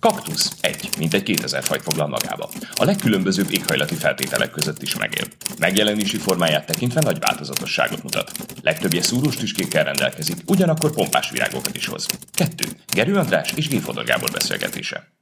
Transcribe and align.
Kaktusz 0.00 0.56
egy, 0.60 0.88
mint 0.98 1.14
egy 1.14 1.22
2000 1.22 1.62
fajt 1.62 1.82
foglal 1.82 2.08
magába. 2.08 2.50
A 2.74 2.84
legkülönbözőbb 2.84 3.52
éghajlati 3.52 3.94
feltételek 3.94 4.50
között 4.50 4.82
is 4.82 4.96
megél. 4.96 5.24
Megjelenési 5.58 6.16
formáját 6.16 6.66
tekintve 6.66 7.00
nagy 7.00 7.18
változatosságot 7.18 8.02
mutat. 8.02 8.32
Legtöbbje 8.62 9.02
szúrós 9.02 9.36
tüskékkel 9.36 9.84
rendelkezik, 9.84 10.36
ugyanakkor 10.46 10.92
pompás 10.92 11.30
virágokat 11.30 11.76
is 11.76 11.86
hoz. 11.86 12.06
2. 12.34 12.64
Gerő 12.92 13.14
András 13.14 13.52
és 13.52 13.68
G. 13.68 13.80
Fodor 13.80 14.04
Gábor 14.04 14.30
beszélgetése. 14.30 15.19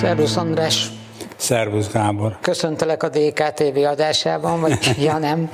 Szervusz 0.00 0.36
András! 0.36 0.86
Szervusz 1.36 1.92
Gábor! 1.92 2.38
Köszöntelek 2.40 3.02
a 3.02 3.08
DKTV 3.08 3.78
adásában, 3.84 4.60
vagy 4.60 4.78
ja 5.06 5.18
nem, 5.18 5.50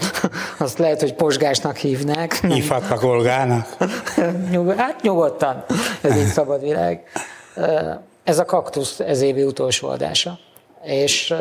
azt 0.59 0.79
lehet, 0.79 1.01
hogy 1.01 1.15
posgásnak 1.15 1.77
hívnák. 1.77 2.41
Hívhatnak 2.47 3.03
Olgának? 3.03 3.77
Hát 4.77 5.03
nyugodtan, 5.03 5.65
ez 6.01 6.17
így 6.17 6.27
szabad 6.27 6.61
világ. 6.61 7.03
Ez 8.25 8.39
a 8.39 8.45
kaktusz 8.45 9.01
ez 9.01 9.21
évi 9.21 9.43
utolsó 9.43 9.89
adása. 9.89 10.39
És 10.83 11.35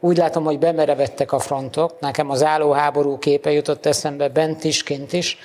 úgy 0.00 0.16
látom, 0.16 0.44
hogy 0.44 0.58
bemerevettek 0.58 1.32
a 1.32 1.38
frontok. 1.38 2.00
Nekem 2.00 2.30
az 2.30 2.42
állóháború 2.42 3.18
képe 3.18 3.52
jutott 3.52 3.86
eszembe 3.86 4.28
bent 4.28 4.64
is, 4.64 4.82
kint 4.82 5.12
is 5.12 5.38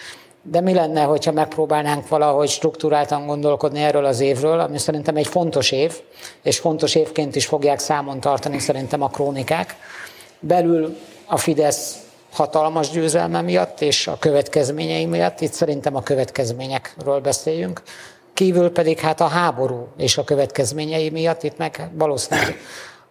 de 0.47 0.61
mi 0.61 0.73
lenne, 0.73 1.01
hogyha 1.01 1.31
megpróbálnánk 1.31 2.07
valahogy 2.07 2.49
struktúráltan 2.49 3.25
gondolkodni 3.25 3.79
erről 3.79 4.05
az 4.05 4.19
évről, 4.19 4.59
ami 4.59 4.77
szerintem 4.77 5.15
egy 5.15 5.27
fontos 5.27 5.71
év, 5.71 6.01
és 6.43 6.59
fontos 6.59 6.95
évként 6.95 7.35
is 7.35 7.45
fogják 7.45 7.79
számon 7.79 8.19
tartani 8.19 8.59
szerintem 8.59 9.01
a 9.01 9.09
krónikák. 9.09 9.75
Belül 10.39 10.97
a 11.25 11.37
Fidesz 11.37 11.95
hatalmas 12.31 12.89
győzelme 12.89 13.41
miatt 13.41 13.81
és 13.81 14.07
a 14.07 14.17
következményei 14.19 15.05
miatt, 15.05 15.41
itt 15.41 15.53
szerintem 15.53 15.95
a 15.95 16.01
következményekről 16.01 17.19
beszéljünk, 17.19 17.81
kívül 18.33 18.71
pedig 18.71 18.99
hát 18.99 19.21
a 19.21 19.27
háború 19.27 19.87
és 19.97 20.17
a 20.17 20.23
következményei 20.23 21.09
miatt, 21.09 21.43
itt 21.43 21.57
meg 21.57 21.89
valószínűleg 21.93 22.57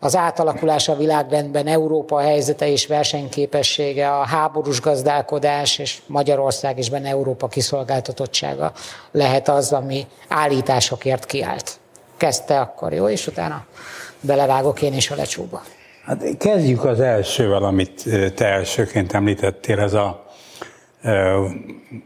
az 0.04 0.16
átalakulás 0.16 0.88
a 0.88 0.96
világrendben, 0.96 1.66
Európa 1.66 2.20
helyzete 2.20 2.68
és 2.68 2.86
versenyképessége, 2.86 4.10
a 4.10 4.26
háborús 4.26 4.80
gazdálkodás 4.80 5.78
és 5.78 5.98
Magyarország 6.06 6.78
és 6.78 6.90
benne 6.90 7.08
Európa 7.08 7.48
kiszolgáltatottsága 7.48 8.72
lehet 9.10 9.48
az, 9.48 9.72
ami 9.72 10.06
állításokért 10.28 11.26
kiállt. 11.26 11.78
Kezdte 12.16 12.60
akkor, 12.60 12.92
jó? 12.92 13.08
És 13.08 13.26
utána 13.26 13.66
belevágok 14.20 14.82
én 14.82 14.94
is 14.94 15.10
a 15.10 15.14
lecsóba. 15.14 15.62
Hát 16.04 16.36
kezdjük 16.38 16.84
az 16.84 17.00
elsővel, 17.00 17.62
amit 17.62 18.02
te 18.34 18.46
elsőként 18.46 19.12
említettél, 19.12 19.80
ez 19.80 19.92
a 19.92 20.24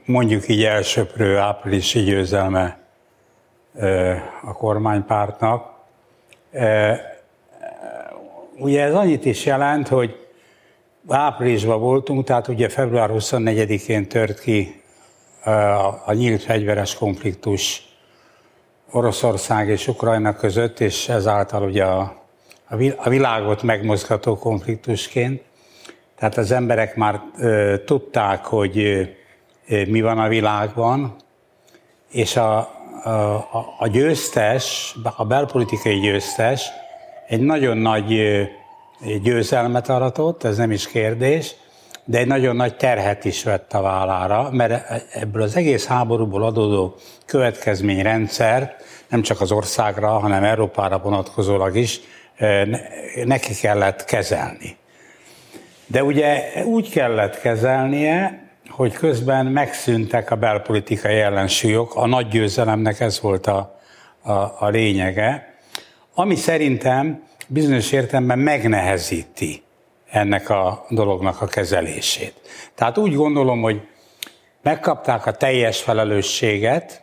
mondjuk 0.04 0.48
így 0.48 0.64
elsöprő 0.64 1.36
áprilisi 1.36 2.00
győzelme 2.00 2.78
a 4.42 4.52
kormánypártnak. 4.52 5.76
Ugye 8.58 8.82
ez 8.82 8.94
annyit 8.94 9.24
is 9.24 9.46
jelent, 9.46 9.88
hogy 9.88 10.16
áprilisban 11.08 11.80
voltunk, 11.80 12.24
tehát 12.24 12.48
ugye 12.48 12.68
február 12.68 13.10
24-én 13.12 14.08
tört 14.08 14.40
ki 14.40 14.82
a, 16.04 16.12
nyílt 16.12 16.42
fegyveres 16.42 16.94
konfliktus 16.94 17.82
Oroszország 18.90 19.68
és 19.68 19.88
Ukrajna 19.88 20.34
között, 20.34 20.80
és 20.80 21.08
ezáltal 21.08 21.62
ugye 21.62 21.84
a, 21.84 22.16
világot 23.08 23.62
megmozgató 23.62 24.38
konfliktusként. 24.38 25.42
Tehát 26.18 26.36
az 26.36 26.50
emberek 26.50 26.96
már 26.96 27.22
tudták, 27.84 28.44
hogy 28.44 29.08
mi 29.66 30.00
van 30.00 30.18
a 30.18 30.28
világban, 30.28 31.16
és 32.10 32.36
a, 32.36 32.58
a, 33.04 33.76
a 33.78 33.88
győztes, 33.88 34.94
a 35.16 35.24
belpolitikai 35.24 36.00
győztes 36.00 36.70
egy 37.28 37.40
nagyon 37.40 37.76
nagy 37.76 38.22
győzelmet 39.22 39.88
aratott, 39.88 40.44
ez 40.44 40.56
nem 40.56 40.70
is 40.70 40.88
kérdés, 40.88 41.54
de 42.04 42.18
egy 42.18 42.26
nagyon 42.26 42.56
nagy 42.56 42.76
terhet 42.76 43.24
is 43.24 43.44
vett 43.44 43.72
a 43.72 43.80
vállára, 43.80 44.48
mert 44.50 45.04
ebből 45.12 45.42
az 45.42 45.56
egész 45.56 45.86
háborúból 45.86 46.42
adódó 46.42 46.94
következményrendszer 47.26 48.76
nem 49.08 49.22
csak 49.22 49.40
az 49.40 49.52
országra, 49.52 50.08
hanem 50.08 50.44
Európára 50.44 50.98
vonatkozólag 50.98 51.76
is 51.76 52.00
neki 53.24 53.54
kellett 53.54 54.04
kezelni. 54.04 54.76
De 55.86 56.02
ugye 56.02 56.52
úgy 56.64 56.90
kellett 56.90 57.40
kezelnie, 57.40 58.46
hogy 58.68 58.92
közben 58.92 59.46
megszűntek 59.46 60.30
a 60.30 60.36
belpolitikai 60.36 61.18
ellensúlyok, 61.18 61.94
a 61.94 62.06
nagy 62.06 62.28
győzelemnek 62.28 63.00
ez 63.00 63.20
volt 63.20 63.46
a, 63.46 63.78
a, 64.22 64.32
a 64.58 64.68
lényege, 64.68 65.57
ami 66.20 66.34
szerintem 66.34 67.22
bizonyos 67.46 67.92
értelemben 67.92 68.38
megnehezíti 68.38 69.62
ennek 70.10 70.48
a 70.50 70.86
dolognak 70.88 71.40
a 71.42 71.46
kezelését. 71.46 72.34
Tehát 72.74 72.98
úgy 72.98 73.14
gondolom, 73.14 73.60
hogy 73.60 73.80
megkapták 74.62 75.26
a 75.26 75.32
teljes 75.32 75.82
felelősséget, 75.82 77.02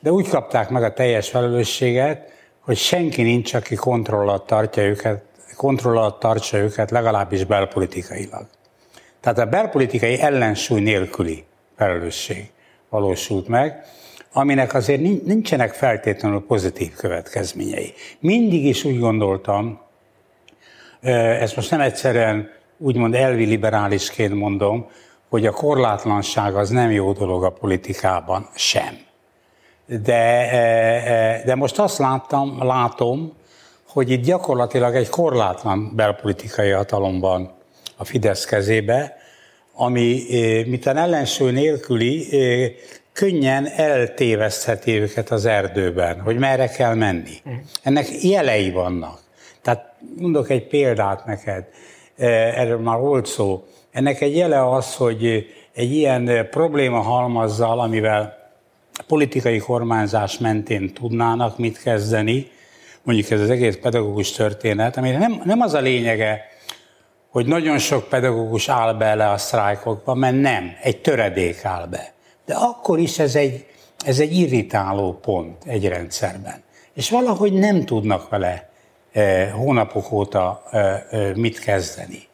de 0.00 0.12
úgy 0.12 0.28
kapták 0.28 0.68
meg 0.68 0.82
a 0.82 0.92
teljes 0.92 1.28
felelősséget, 1.28 2.32
hogy 2.60 2.76
senki 2.76 3.22
nincs, 3.22 3.54
aki 3.54 3.74
kontrollat 3.74 4.46
tartja 4.46 4.82
őket, 4.82 5.22
kontrollat 5.56 6.18
tartsa 6.18 6.56
őket 6.56 6.90
legalábbis 6.90 7.44
belpolitikailag. 7.44 8.46
Tehát 9.20 9.38
a 9.38 9.46
belpolitikai 9.46 10.20
ellensúly 10.20 10.80
nélküli 10.80 11.44
felelősség 11.76 12.50
valósult 12.88 13.48
meg, 13.48 13.84
aminek 14.32 14.74
azért 14.74 15.00
nincsenek 15.24 15.72
feltétlenül 15.72 16.44
pozitív 16.46 16.94
következményei. 16.94 17.94
Mindig 18.18 18.64
is 18.64 18.84
úgy 18.84 18.98
gondoltam, 18.98 19.80
ezt 21.00 21.56
most 21.56 21.70
nem 21.70 21.80
egyszerűen 21.80 22.50
úgymond 22.78 23.14
elvi 23.14 23.44
liberálisként 23.44 24.34
mondom, 24.34 24.90
hogy 25.28 25.46
a 25.46 25.52
korlátlanság 25.52 26.56
az 26.56 26.70
nem 26.70 26.90
jó 26.90 27.12
dolog 27.12 27.44
a 27.44 27.50
politikában 27.50 28.48
sem. 28.54 28.98
De, 29.86 31.42
de 31.44 31.54
most 31.54 31.78
azt 31.78 31.98
láttam, 31.98 32.64
látom, 32.64 33.32
hogy 33.86 34.10
itt 34.10 34.24
gyakorlatilag 34.24 34.94
egy 34.94 35.08
korlátlan 35.08 35.92
belpolitikai 35.96 36.70
hatalomban 36.70 37.50
a 37.96 38.04
Fidesz 38.04 38.44
kezébe, 38.44 39.16
ami 39.74 40.24
a 40.84 40.88
ellensúly 40.88 41.50
nélküli 41.50 42.28
könnyen 43.12 43.66
eltévesztheti 43.66 44.92
őket 44.92 45.30
az 45.30 45.44
erdőben, 45.44 46.20
hogy 46.20 46.38
merre 46.38 46.68
kell 46.68 46.94
menni. 46.94 47.36
Ennek 47.82 48.22
jelei 48.22 48.70
vannak. 48.70 49.20
Tehát 49.62 49.92
mondok 50.16 50.50
egy 50.50 50.66
példát 50.66 51.24
neked, 51.24 51.64
e, 52.16 52.26
erről 52.26 52.78
már 52.78 52.98
volt 52.98 53.26
szó. 53.26 53.64
Ennek 53.90 54.20
egy 54.20 54.36
jele 54.36 54.70
az, 54.70 54.94
hogy 54.94 55.46
egy 55.74 55.92
ilyen 55.92 56.48
probléma 56.50 57.00
halmazzal, 57.00 57.80
amivel 57.80 58.38
politikai 59.06 59.58
kormányzás 59.58 60.38
mentén 60.38 60.92
tudnának 60.94 61.58
mit 61.58 61.82
kezdeni, 61.82 62.50
mondjuk 63.02 63.30
ez 63.30 63.40
az 63.40 63.50
egész 63.50 63.78
pedagógus 63.82 64.32
történet, 64.32 64.96
amire 64.96 65.18
nem, 65.18 65.42
nem 65.44 65.60
az 65.60 65.74
a 65.74 65.80
lényege, 65.80 66.48
hogy 67.30 67.46
nagyon 67.46 67.78
sok 67.78 68.08
pedagógus 68.08 68.68
áll 68.68 68.94
bele 68.94 69.30
a 69.30 69.38
sztrájkokba, 69.38 70.14
mert 70.14 70.40
nem, 70.40 70.72
egy 70.82 71.00
töredék 71.00 71.64
áll 71.64 71.86
be. 71.86 72.12
De 72.50 72.56
akkor 72.56 72.98
is 72.98 73.18
ez 73.18 73.34
egy, 73.34 73.66
ez 74.04 74.20
egy 74.20 74.36
irritáló 74.36 75.12
pont 75.12 75.64
egy 75.64 75.88
rendszerben. 75.88 76.62
És 76.94 77.10
valahogy 77.10 77.52
nem 77.52 77.84
tudnak 77.84 78.28
vele 78.28 78.70
eh, 79.12 79.52
hónapok 79.52 80.12
óta 80.12 80.62
eh, 80.70 81.02
eh, 81.10 81.34
mit 81.34 81.58
kezdeni. 81.58 82.28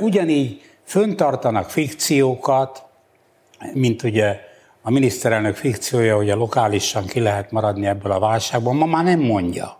Ugyanígy 0.00 0.62
föntartanak 0.84 1.70
fikciókat, 1.70 2.84
mint 3.72 4.02
ugye 4.02 4.40
a 4.82 4.90
miniszterelnök 4.90 5.54
fikciója, 5.54 6.16
hogy 6.16 6.30
a 6.30 6.36
lokálisan 6.36 7.06
ki 7.06 7.20
lehet 7.20 7.50
maradni 7.50 7.86
ebből 7.86 8.12
a 8.12 8.18
válságból, 8.18 8.72
ma 8.72 8.86
már 8.86 9.04
nem 9.04 9.20
mondja. 9.20 9.78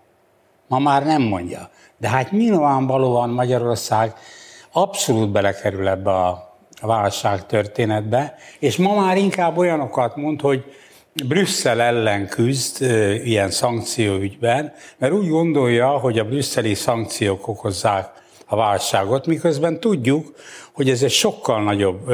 Ma 0.67 0.79
már 0.79 1.05
nem 1.05 1.23
mondja. 1.23 1.70
De 1.97 2.09
hát 2.09 2.31
nyilvánvalóan 2.31 3.31
Magyarország 3.31 4.15
abszolút 4.73 5.31
belekerül 5.31 5.88
ebbe 5.88 6.11
a 6.11 6.56
válság 6.81 7.46
történetbe, 7.46 8.34
és 8.58 8.76
ma 8.76 8.94
már 8.94 9.17
inkább 9.17 9.56
olyanokat 9.56 10.17
mond, 10.17 10.40
hogy 10.40 10.64
Brüsszel 11.25 11.81
ellen 11.81 12.28
küzd 12.28 12.82
ilyen 13.25 13.50
szankcióügyben, 13.50 14.73
mert 14.99 15.12
úgy 15.12 15.28
gondolja, 15.28 15.88
hogy 15.88 16.19
a 16.19 16.25
brüsszeli 16.25 16.75
szankciók 16.75 17.49
okozzák 17.49 18.08
a 18.46 18.56
válságot, 18.56 19.26
miközben 19.26 19.81
tudjuk, 19.81 20.34
hogy 20.73 20.90
ez 20.90 21.02
egy 21.02 21.11
sokkal 21.11 21.62
nagyobb 21.62 22.12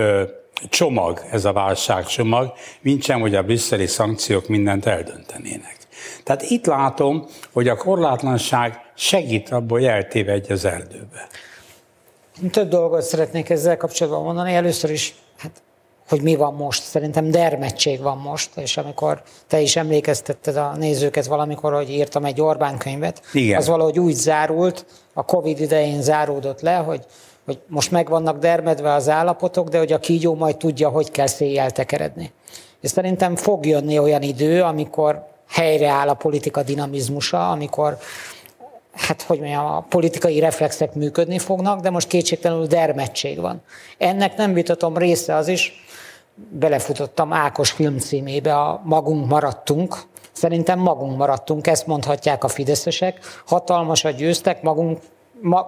csomag, 0.69 1.23
ez 1.31 1.44
a 1.44 1.53
válságcsomag, 1.53 2.53
mint 2.81 3.03
sem, 3.03 3.20
hogy 3.20 3.35
a 3.35 3.43
brüsszeli 3.43 3.87
szankciók 3.87 4.49
mindent 4.49 4.87
eldöntenének. 4.87 5.76
Tehát 6.25 6.43
itt 6.43 6.67
látom, 6.67 7.26
hogy 7.53 7.69
a 7.69 7.76
korlátlanság 7.76 8.81
segít 8.94 9.49
abból, 9.49 9.79
hogy 9.79 9.88
eltévedj 9.88 10.53
az 10.53 10.65
erdőbe. 10.65 11.29
Több 12.50 12.69
dolgot 12.69 13.03
szeretnék 13.03 13.50
ezzel 13.50 13.77
kapcsolatban 13.77 14.23
mondani. 14.23 14.55
Először 14.55 14.91
is, 14.91 15.15
hát, 15.39 15.62
hogy 16.09 16.23
mi 16.23 16.37
van 16.37 16.55
most. 16.55 16.83
Szerintem 16.83 17.31
dermedtség 17.31 18.00
van 18.00 18.19
most, 18.19 18.50
és 18.56 18.77
amikor 18.77 19.23
te 19.47 19.61
is 19.61 19.77
emlékeztetted 19.77 20.56
a 20.56 20.73
nézőket 20.77 21.27
valamikor, 21.27 21.73
hogy 21.73 21.91
írtam 21.91 22.25
egy 22.25 22.41
Orbán 22.41 22.79
könyvet, 22.79 23.23
Igen. 23.33 23.59
az 23.59 23.67
valahogy 23.67 23.99
úgy 23.99 24.15
zárult, 24.15 24.87
a 25.15 25.25
Covid 25.25 25.61
idején 25.61 26.03
záródott 26.03 26.61
le, 26.61 26.75
hogy 26.75 27.06
hogy 27.44 27.59
most 27.67 27.91
meg 27.91 28.09
vannak 28.09 28.39
dermedve 28.39 28.93
az 28.93 29.09
állapotok, 29.09 29.69
de 29.69 29.79
hogy 29.79 29.93
a 29.93 29.99
kígyó 29.99 30.35
majd 30.35 30.56
tudja, 30.56 30.89
hogy 30.89 31.11
kell 31.11 31.27
széjjel 31.27 31.71
tekeredni. 31.71 32.33
És 32.81 32.91
szerintem 32.91 33.37
fog 33.37 33.67
jönni 33.67 33.99
olyan 33.99 34.23
idő, 34.23 34.62
amikor 34.62 35.27
helyreáll 35.49 36.09
a 36.09 36.15
politika 36.15 36.62
dinamizmusa, 36.62 37.50
amikor 37.50 37.99
hát 38.93 39.23
hogy 39.23 39.39
mondjam, 39.39 39.65
a 39.65 39.81
politikai 39.89 40.39
reflexek 40.39 40.94
működni 40.94 41.39
fognak, 41.39 41.81
de 41.81 41.91
most 41.91 42.09
kétségtelenül 42.09 42.67
dermedtség 42.67 43.41
van. 43.41 43.62
Ennek 43.99 44.37
nem 44.37 44.53
vitatom 44.53 44.97
része 44.97 45.35
az 45.35 45.49
is, 45.49 45.85
belefutottam 46.35 47.33
Ákos 47.33 47.71
film 47.71 47.99
címébe, 47.99 48.55
a 48.55 48.81
Magunk 48.85 49.29
maradtunk, 49.29 49.97
Szerintem 50.33 50.79
magunk 50.79 51.17
maradtunk, 51.17 51.67
ezt 51.67 51.87
mondhatják 51.87 52.44
a 52.44 52.49
fideszesek. 52.49 53.19
Hatalmasat 53.47 54.17
győztek, 54.17 54.62
magunk 54.62 54.99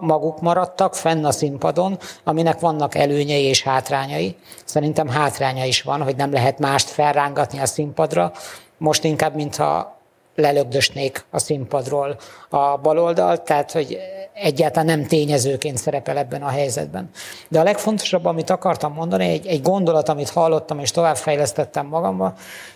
maguk 0.00 0.40
maradtak 0.40 0.94
fenn 0.94 1.24
a 1.24 1.30
színpadon, 1.30 1.98
aminek 2.24 2.60
vannak 2.60 2.94
előnyei 2.94 3.44
és 3.44 3.62
hátrányai. 3.62 4.36
Szerintem 4.64 5.08
hátránya 5.08 5.64
is 5.64 5.82
van, 5.82 6.02
hogy 6.02 6.16
nem 6.16 6.32
lehet 6.32 6.58
mást 6.58 6.88
felrángatni 6.88 7.58
a 7.58 7.66
színpadra. 7.66 8.32
Most 8.78 9.04
inkább, 9.04 9.34
mintha 9.34 9.98
lelögdösnék 10.34 11.24
a 11.30 11.38
színpadról 11.38 12.16
a 12.48 12.76
baloldal, 12.76 13.42
tehát 13.42 13.72
hogy 13.72 13.98
egyáltalán 14.34 14.98
nem 14.98 15.06
tényezőként 15.06 15.78
szerepel 15.78 16.16
ebben 16.16 16.42
a 16.42 16.48
helyzetben. 16.48 17.10
De 17.48 17.60
a 17.60 17.62
legfontosabb, 17.62 18.24
amit 18.24 18.50
akartam 18.50 18.92
mondani, 18.92 19.28
egy, 19.28 19.46
egy 19.46 19.62
gondolat, 19.62 20.08
amit 20.08 20.28
hallottam 20.28 20.78
és 20.78 20.90
továbbfejlesztettem 20.90 21.86
magamba, 21.86 22.34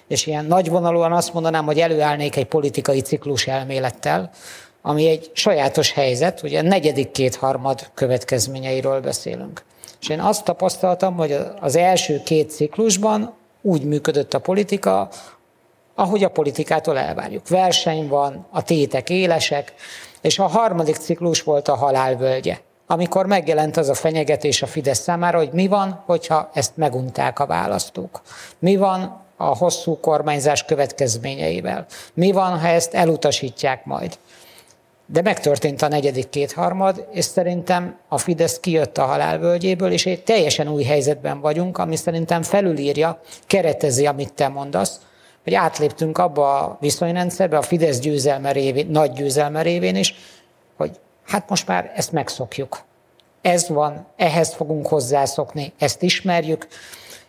és 0.09 0.27
ilyen 0.27 0.45
nagyvonalúan 0.45 1.13
azt 1.13 1.33
mondanám, 1.33 1.65
hogy 1.65 1.81
előállnék 1.81 2.37
egy 2.37 2.47
politikai 2.47 3.01
ciklus 3.01 3.47
elmélettel, 3.47 4.31
ami 4.83 5.09
egy 5.09 5.31
sajátos 5.33 5.93
helyzet, 5.93 6.43
ugye 6.43 6.59
a 6.59 6.63
negyedik 6.63 7.11
kétharmad 7.11 7.91
következményeiről 7.95 9.01
beszélünk. 9.01 9.65
És 10.01 10.09
én 10.09 10.21
azt 10.21 10.45
tapasztaltam, 10.45 11.15
hogy 11.15 11.39
az 11.61 11.77
első 11.77 12.23
két 12.25 12.51
ciklusban 12.51 13.35
úgy 13.63 13.85
működött 13.85 14.35
a 14.35 14.39
politika, 14.39 15.09
ahogy 15.99 16.25
a 16.25 16.29
politikától 16.29 16.99
elvárjuk. 16.99 17.49
Verseny 17.49 18.09
van, 18.09 18.47
a 18.51 18.63
tétek 18.63 19.11
élesek, 19.11 19.75
és 20.21 20.39
a 20.39 20.47
harmadik 20.47 20.97
ciklus 20.97 21.43
volt 21.43 21.69
a 21.69 21.77
halálvölgye, 21.77 22.59
amikor 22.87 23.27
megjelent 23.27 23.77
az 23.77 23.89
a 23.89 23.95
fenyegetés 23.95 24.63
a 24.63 24.67
Fidesz 24.67 24.99
számára, 24.99 25.39
hogy 25.39 25.53
mi 25.53 25.67
van, 25.67 26.03
hogyha 26.07 26.51
ezt 26.55 26.77
megunták 26.77 27.39
a 27.39 27.47
választók. 27.47 28.23
Mi 28.59 28.77
van 28.77 29.21
a 29.37 29.57
hosszú 29.57 30.01
kormányzás 30.01 30.65
következményeivel. 30.65 31.87
Mi 32.15 32.33
van, 32.33 32.59
ha 32.59 32.69
ezt 32.69 32.95
elutasítják 32.95 33.85
majd. 33.85 34.19
De 35.07 35.23
megtörtént 35.23 35.83
a 35.83 35.89
negyedik 35.89 36.29
kétharmad, 36.29 37.07
és 37.13 37.25
szerintem 37.25 37.97
a 38.09 38.19
Fidesz 38.19 38.61
kijött 38.61 38.99
a 38.99 39.05
halálvölgyéből, 39.05 39.93
és 39.93 40.07
egy 40.07 40.23
teljesen 40.23 40.69
új 40.69 40.83
helyzetben 40.83 41.41
vagyunk, 41.41 41.79
ami 41.79 41.97
szerintem 41.97 42.43
felülírja, 42.43 43.21
keretezi, 43.47 44.07
amit 44.07 44.33
te 44.33 44.49
mondasz, 44.49 45.01
hogy 45.45 45.55
átléptünk 45.55 46.19
abba 46.19 46.59
a 46.59 46.77
viszonyrendszerbe, 46.81 47.57
a 47.57 47.63
Fidesz 47.63 47.99
győzelme 47.99 48.53
révén, 48.53 48.87
nagy 48.87 49.13
győzelme 49.13 49.63
révén 49.63 49.97
is, 49.97 50.15
hogy 50.77 50.99
hát 51.27 51.49
most 51.49 51.67
már 51.67 51.93
ezt 51.95 52.13
megszokjuk. 52.13 52.79
Ez 53.41 53.69
van, 53.69 54.07
ehhez 54.17 54.55
fogunk 54.55 54.87
hozzászokni, 54.87 55.73
ezt 55.79 56.03
ismerjük, 56.03 56.67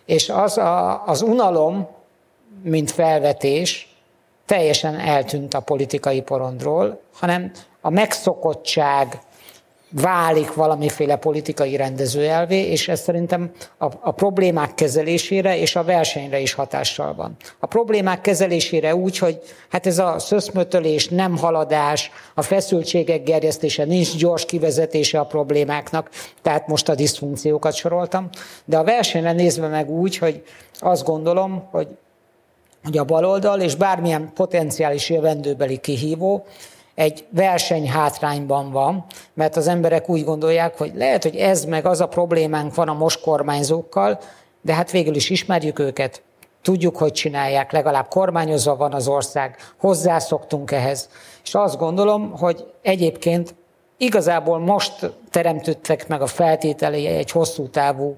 és 0.05 0.29
az 0.29 0.57
a, 0.57 1.05
az 1.05 1.21
unalom, 1.21 1.87
mint 2.63 2.91
felvetés, 2.91 3.95
teljesen 4.45 4.99
eltűnt 4.99 5.53
a 5.53 5.59
politikai 5.59 6.21
porondról, 6.21 7.01
hanem 7.13 7.51
a 7.81 7.89
megszokottság 7.89 9.19
válik 9.91 10.53
valamiféle 10.53 11.15
politikai 11.15 11.75
rendezőelvé, 11.75 12.57
és 12.57 12.87
ez 12.87 13.01
szerintem 13.01 13.51
a, 13.77 13.85
a 13.99 14.11
problémák 14.11 14.73
kezelésére 14.75 15.57
és 15.57 15.75
a 15.75 15.83
versenyre 15.83 16.39
is 16.39 16.53
hatással 16.53 17.13
van. 17.13 17.35
A 17.59 17.65
problémák 17.65 18.21
kezelésére 18.21 18.95
úgy, 18.95 19.17
hogy 19.17 19.39
hát 19.69 19.85
ez 19.85 19.99
a 19.99 20.19
szöszmötölés, 20.19 21.07
nem 21.07 21.37
haladás, 21.37 22.11
a 22.33 22.41
feszültségek 22.41 23.23
gerjesztése, 23.23 23.85
nincs 23.85 24.15
gyors 24.15 24.45
kivezetése 24.45 25.19
a 25.19 25.25
problémáknak, 25.25 26.09
tehát 26.41 26.67
most 26.67 26.89
a 26.89 26.95
diszfunkciókat 26.95 27.73
soroltam, 27.73 28.29
de 28.65 28.77
a 28.77 28.83
versenyre 28.83 29.31
nézve 29.31 29.67
meg 29.67 29.89
úgy, 29.89 30.17
hogy 30.17 30.43
azt 30.79 31.03
gondolom, 31.03 31.67
hogy 31.71 31.87
hogy 32.83 32.97
a 32.97 33.03
baloldal 33.03 33.59
és 33.59 33.75
bármilyen 33.75 34.31
potenciális 34.33 35.09
jövendőbeli 35.09 35.77
kihívó 35.77 36.45
egy 36.99 37.25
verseny 37.29 37.89
hátrányban 37.89 38.71
van, 38.71 39.05
mert 39.33 39.55
az 39.55 39.67
emberek 39.67 40.09
úgy 40.09 40.23
gondolják, 40.23 40.77
hogy 40.77 40.91
lehet, 40.95 41.23
hogy 41.23 41.35
ez 41.35 41.65
meg 41.65 41.85
az 41.85 42.01
a 42.01 42.07
problémánk 42.07 42.75
van 42.75 42.87
a 42.87 42.93
most 42.93 43.21
kormányzókkal, 43.21 44.19
de 44.61 44.73
hát 44.73 44.91
végül 44.91 45.15
is 45.15 45.29
ismerjük 45.29 45.79
őket, 45.79 46.21
tudjuk, 46.61 46.97
hogy 46.97 47.11
csinálják, 47.11 47.71
legalább 47.71 48.07
kormányozva 48.07 48.75
van 48.75 48.93
az 48.93 49.07
ország, 49.07 49.55
hozzászoktunk 49.77 50.71
ehhez. 50.71 51.09
És 51.43 51.55
azt 51.55 51.77
gondolom, 51.77 52.31
hogy 52.37 52.65
egyébként 52.81 53.55
igazából 53.97 54.59
most 54.59 55.11
teremtődtek 55.29 56.07
meg 56.07 56.21
a 56.21 56.27
feltételei 56.27 57.05
egy 57.05 57.31
hosszú 57.31 57.69
távú 57.69 58.17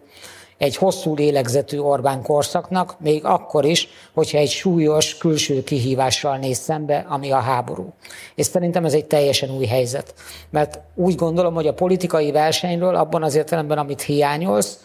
egy 0.61 0.75
hosszú 0.75 1.15
lélegzetű 1.15 1.77
Orbán 1.77 2.21
korszaknak, 2.21 2.95
még 2.99 3.25
akkor 3.25 3.65
is, 3.65 3.87
hogyha 4.13 4.37
egy 4.37 4.49
súlyos 4.49 5.17
külső 5.17 5.63
kihívással 5.63 6.37
néz 6.37 6.57
szembe, 6.57 7.05
ami 7.09 7.31
a 7.31 7.39
háború. 7.39 7.93
És 8.35 8.45
szerintem 8.45 8.85
ez 8.85 8.93
egy 8.93 9.05
teljesen 9.05 9.49
új 9.49 9.65
helyzet. 9.65 10.13
Mert 10.49 10.79
úgy 10.95 11.15
gondolom, 11.15 11.53
hogy 11.53 11.67
a 11.67 11.73
politikai 11.73 12.31
versenyről 12.31 12.95
abban 12.95 13.23
az 13.23 13.35
értelemben, 13.35 13.77
amit 13.77 14.01
hiányolsz, 14.01 14.79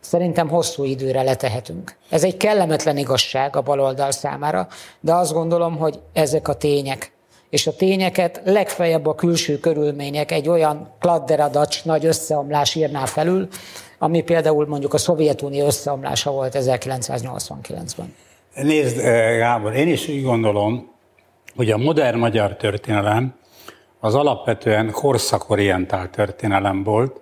szerintem 0.00 0.48
hosszú 0.48 0.84
időre 0.84 1.22
letehetünk. 1.22 1.96
Ez 2.10 2.24
egy 2.24 2.36
kellemetlen 2.36 2.96
igazság 2.96 3.56
a 3.56 3.62
baloldal 3.62 4.10
számára, 4.10 4.68
de 5.00 5.14
azt 5.14 5.32
gondolom, 5.32 5.76
hogy 5.76 5.98
ezek 6.12 6.48
a 6.48 6.54
tények. 6.54 7.12
És 7.50 7.66
a 7.66 7.76
tényeket 7.76 8.40
legfeljebb 8.44 9.06
a 9.06 9.14
külső 9.14 9.58
körülmények 9.58 10.32
egy 10.32 10.48
olyan 10.48 10.90
kladderadacs 11.00 11.84
nagy 11.84 12.06
összeomlás 12.06 12.74
írná 12.74 13.04
felül, 13.04 13.48
ami 13.98 14.22
például 14.22 14.66
mondjuk 14.66 14.94
a 14.94 14.98
Szovjetunió 14.98 15.66
összeomlása 15.66 16.30
volt 16.30 16.56
1989-ben. 16.58 18.14
Nézd, 18.54 18.98
eh, 18.98 19.36
Gábor, 19.38 19.74
én 19.74 19.88
is 19.88 20.08
úgy 20.08 20.22
gondolom, 20.22 20.90
hogy 21.56 21.70
a 21.70 21.76
modern 21.76 22.18
magyar 22.18 22.56
történelem 22.56 23.34
az 24.00 24.14
alapvetően 24.14 24.90
korszakorientált 24.90 26.10
történelem 26.10 26.82
volt, 26.82 27.20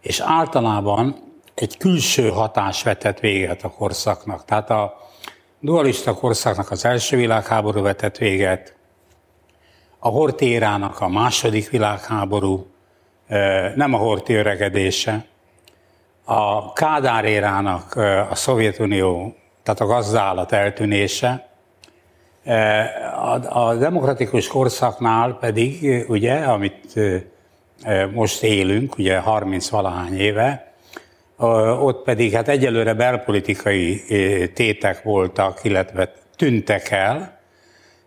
és 0.00 0.20
általában 0.20 1.16
egy 1.54 1.76
külső 1.76 2.28
hatás 2.28 2.82
vetett 2.82 3.20
véget 3.20 3.62
a 3.62 3.68
korszaknak. 3.70 4.44
Tehát 4.44 4.70
a 4.70 4.96
dualista 5.60 6.14
korszaknak 6.14 6.70
az 6.70 6.84
első 6.84 7.16
világháború 7.16 7.82
vetett 7.82 8.16
véget, 8.16 8.74
a 9.98 10.08
hortérának 10.08 11.00
a 11.00 11.08
második 11.08 11.70
világháború, 11.70 12.66
eh, 13.26 13.72
nem 13.74 13.94
a 13.94 13.96
horti 13.96 14.34
öregedése, 14.34 15.26
a 16.32 16.72
Kádár 16.72 17.24
érának 17.24 17.96
a 18.30 18.34
Szovjetunió, 18.34 19.34
tehát 19.62 19.80
a 19.80 19.86
gazdálat 19.86 20.52
eltűnése, 20.52 21.48
a 23.48 23.74
demokratikus 23.74 24.46
korszaknál 24.46 25.36
pedig, 25.40 26.04
ugye, 26.08 26.34
amit 26.34 27.00
most 28.12 28.42
élünk, 28.42 28.98
ugye 28.98 29.18
30 29.18 29.68
valahány 29.68 30.18
éve, 30.18 30.72
ott 31.80 32.02
pedig 32.04 32.32
hát 32.32 32.48
egyelőre 32.48 32.94
belpolitikai 32.94 34.02
tétek 34.54 35.02
voltak, 35.02 35.60
illetve 35.62 36.12
tűntek 36.36 36.90
el, 36.90 37.38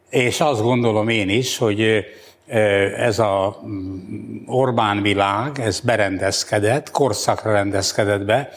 és 0.09 0.41
azt 0.41 0.61
gondolom 0.61 1.07
én 1.09 1.29
is, 1.29 1.57
hogy 1.57 2.05
ez 2.97 3.19
a 3.19 3.61
mm, 3.65 4.47
Orbán 4.47 5.01
világ, 5.01 5.59
ez 5.59 5.79
berendezkedett, 5.79 6.91
korszakra 6.91 7.51
rendezkedett 7.51 8.25
be. 8.25 8.49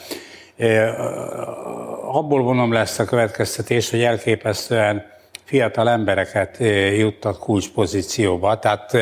Abból 2.03 2.43
vonom 2.43 2.73
lesz 2.73 2.99
a 2.99 3.05
következtetés, 3.05 3.91
hogy 3.91 4.03
elképesztően 4.03 5.05
fiatal 5.45 5.89
embereket 5.91 6.57
juttat 6.97 7.39
kulcspozícióba, 7.39 8.59
tehát 8.59 8.97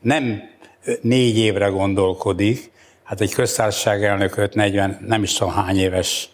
nem 0.00 0.42
négy 1.00 1.38
évre 1.38 1.66
gondolkodik, 1.66 2.70
hát 3.04 3.20
egy 3.20 3.34
köztársaság 3.34 4.04
elnököt 4.04 4.54
40, 4.54 4.98
nem 5.06 5.22
is 5.22 5.32
tudom 5.32 5.52
hány 5.52 5.78
éves, 5.78 6.28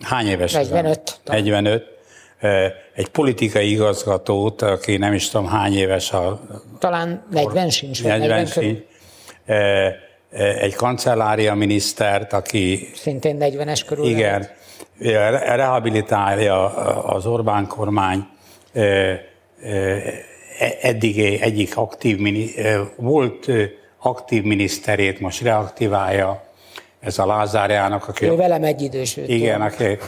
hány 0.00 0.26
éves 0.26 0.52
45. 0.52 1.20
45. 1.24 1.84
egy 2.94 3.08
politikai 3.08 3.70
igazgatót, 3.70 4.62
aki 4.62 4.96
nem 4.96 5.12
is 5.12 5.28
tudom 5.28 5.46
hány 5.46 5.76
éves 5.76 6.12
a... 6.12 6.40
Talán 6.78 7.24
40 7.30 7.70
sincs. 7.70 8.02
40, 8.02 8.28
40 8.28 8.46
sincs. 8.46 8.78
Egy 10.60 10.74
kancellária 10.74 11.54
minisztert, 11.54 12.32
aki... 12.32 12.90
Szintén 12.94 13.36
40-es 13.40 13.80
körül. 13.86 14.04
Igen. 14.04 14.48
Rehabilitálja 15.56 16.64
az 17.04 17.26
Orbán 17.26 17.66
kormány 17.66 18.26
eddig 20.80 21.18
egyik 21.40 21.76
aktív, 21.76 22.18
volt 22.96 23.46
aktív 23.98 24.42
miniszterét 24.42 25.20
most 25.20 25.42
reaktiválja, 25.42 26.42
ez 27.00 27.18
a 27.18 27.26
Lázár 27.26 27.70
János, 27.70 28.02
aki... 28.06 28.26
Ő 28.26 28.36
velem 28.36 28.64
egy 28.64 28.82
idős. 28.82 29.16
Igen, 29.16 29.60
aki 29.60 29.98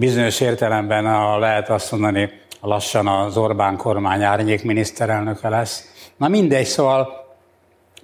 bizonyos 0.00 0.40
értelemben 0.40 1.06
a, 1.06 1.38
lehet 1.38 1.68
azt 1.68 1.92
mondani, 1.92 2.30
lassan 2.60 3.06
az 3.06 3.36
Orbán 3.36 3.76
kormány 3.76 4.22
árnyék 4.22 4.64
miniszterelnöke 4.64 5.48
lesz. 5.48 5.90
Na 6.16 6.28
mindegy, 6.28 6.66
szóval, 6.66 7.08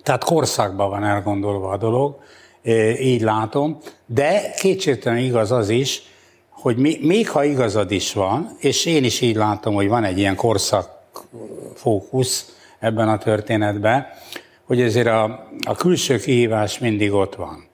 tehát 0.02 0.24
korszakban 0.24 0.90
van 0.90 1.04
elgondolva 1.04 1.70
a 1.70 1.76
dolog, 1.76 2.18
így 3.00 3.20
látom, 3.20 3.78
de 4.06 4.54
kétségtelen 4.56 5.18
igaz 5.18 5.52
az 5.52 5.68
is, 5.68 6.02
hogy 6.50 6.76
még 7.00 7.30
ha 7.30 7.44
igazad 7.44 7.90
is 7.90 8.12
van, 8.12 8.56
és 8.58 8.84
én 8.86 9.04
is 9.04 9.20
így 9.20 9.36
látom, 9.36 9.74
hogy 9.74 9.88
van 9.88 10.04
egy 10.04 10.18
ilyen 10.18 10.36
korszak 10.36 10.90
fókusz 11.74 12.56
ebben 12.78 13.08
a 13.08 13.18
történetben, 13.18 14.06
hogy 14.64 14.80
ezért 14.80 15.06
a, 15.06 15.48
a 15.66 15.74
külső 15.74 16.18
kihívás 16.18 16.78
mindig 16.78 17.12
ott 17.12 17.34
van. 17.34 17.66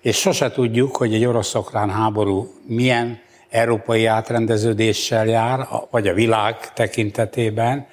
És 0.00 0.16
sose 0.16 0.50
tudjuk, 0.50 0.96
hogy 0.96 1.14
egy 1.14 1.24
orosz-okrán 1.24 1.90
háború 1.90 2.54
milyen 2.66 3.28
európai 3.50 4.06
átrendeződéssel 4.06 5.26
jár, 5.26 5.68
vagy 5.90 6.08
a 6.08 6.14
világ 6.14 6.72
tekintetében. 6.72 7.86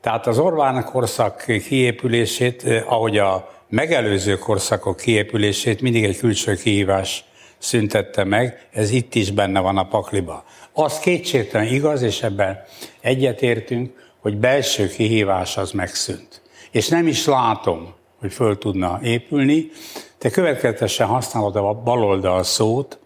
Tehát 0.00 0.26
az 0.26 0.38
Orbán 0.38 0.84
korszak 0.84 1.44
kiépülését, 1.68 2.64
eh, 2.64 2.92
ahogy 2.92 3.18
a 3.18 3.50
megelőző 3.68 4.38
korszakok 4.38 4.96
kiépülését 4.96 5.80
mindig 5.80 6.04
egy 6.04 6.18
külső 6.18 6.54
kihívás 6.54 7.24
szüntette 7.58 8.24
meg, 8.24 8.68
ez 8.72 8.90
itt 8.90 9.14
is 9.14 9.30
benne 9.30 9.60
van 9.60 9.76
a 9.76 9.88
pakliba. 9.88 10.44
Az 10.72 10.98
kétségtelen 10.98 11.66
igaz, 11.66 12.02
és 12.02 12.22
ebben 12.22 12.58
egyetértünk, 13.00 14.10
hogy 14.20 14.36
belső 14.36 14.88
kihívás 14.88 15.56
az 15.56 15.70
megszűnt. 15.70 16.42
És 16.70 16.88
nem 16.88 17.06
is 17.06 17.26
látom, 17.26 17.94
hogy 18.20 18.32
föl 18.32 18.58
tudna 18.58 18.98
épülni. 19.02 19.70
Te 20.18 20.30
következetesen 20.30 21.06
használod 21.06 21.56
a 21.56 21.74
baloldal 21.74 22.42
szót, 22.42 22.98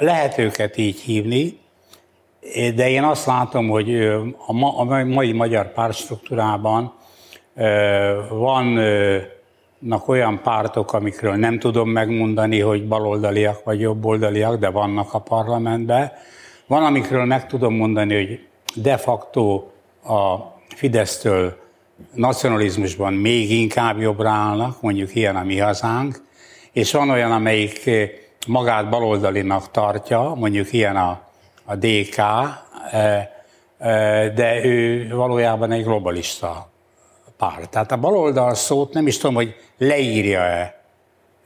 lehet 0.00 0.38
őket 0.38 0.76
így 0.76 1.00
hívni, 1.00 1.58
de 2.74 2.90
én 2.90 3.02
azt 3.02 3.26
látom, 3.26 3.68
hogy 3.68 3.96
a, 4.46 4.52
ma, 4.52 4.78
a 4.78 5.04
mai 5.04 5.32
magyar 5.32 5.72
pártstruktúrában 5.72 6.92
vannak 8.28 10.08
olyan 10.08 10.40
pártok, 10.42 10.92
amikről 10.92 11.34
nem 11.34 11.58
tudom 11.58 11.90
megmondani, 11.90 12.60
hogy 12.60 12.88
baloldaliak 12.88 13.64
vagy 13.64 13.80
jobboldaliak, 13.80 14.58
de 14.58 14.68
vannak 14.68 15.14
a 15.14 15.18
parlamentben. 15.18 16.12
Van, 16.66 16.84
amikről 16.84 17.24
meg 17.24 17.46
tudom 17.46 17.74
mondani, 17.74 18.14
hogy 18.14 18.46
de 18.74 18.96
facto 18.96 19.64
a 20.04 20.36
Fidesztől 20.76 21.56
nacionalizmusban 22.14 23.12
még 23.12 23.50
inkább 23.50 24.00
jobbra 24.00 24.30
állnak, 24.30 24.82
mondjuk 24.82 25.14
ilyen 25.14 25.36
a 25.36 25.44
mi 25.44 25.58
hazánk, 25.58 26.22
és 26.72 26.92
van 26.92 27.10
olyan, 27.10 27.32
amelyik 27.32 27.90
magát 28.46 28.88
baloldalinak 28.88 29.70
tartja, 29.70 30.32
mondjuk 30.34 30.72
ilyen 30.72 30.96
a, 30.96 31.20
a 31.64 31.76
DK, 31.76 32.18
e, 32.90 33.30
e, 33.78 34.28
de 34.28 34.64
ő 34.64 35.08
valójában 35.14 35.72
egy 35.72 35.84
globalista 35.84 36.68
pár. 37.36 37.66
Tehát 37.70 37.92
a 37.92 37.96
baloldal 37.96 38.54
szót 38.54 38.92
nem 38.92 39.06
is 39.06 39.18
tudom, 39.18 39.34
hogy 39.34 39.54
leírja-e 39.78 40.82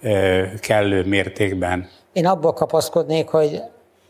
e, 0.02 0.48
kellő 0.58 1.04
mértékben. 1.04 1.88
Én 2.12 2.26
abból 2.26 2.52
kapaszkodnék, 2.52 3.28
hogy 3.28 3.62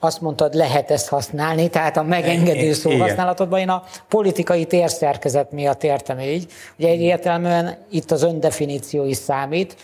azt 0.05 0.21
mondtad, 0.21 0.55
lehet 0.55 0.91
ezt 0.91 1.09
használni, 1.09 1.69
tehát 1.69 1.97
a 1.97 2.03
megengedő 2.03 2.73
szó 2.73 2.91
használatodban 2.91 3.59
én 3.59 3.69
a 3.69 3.83
politikai 4.09 4.65
térszerkezet 4.65 5.53
miatt 5.53 5.83
értem 5.85 6.21
így. 6.21 6.53
Ugye 6.79 6.89
egyértelműen 6.89 7.77
itt 7.91 8.11
az 8.11 8.23
öndefiníció 8.23 9.05
is 9.05 9.17
számít, 9.17 9.77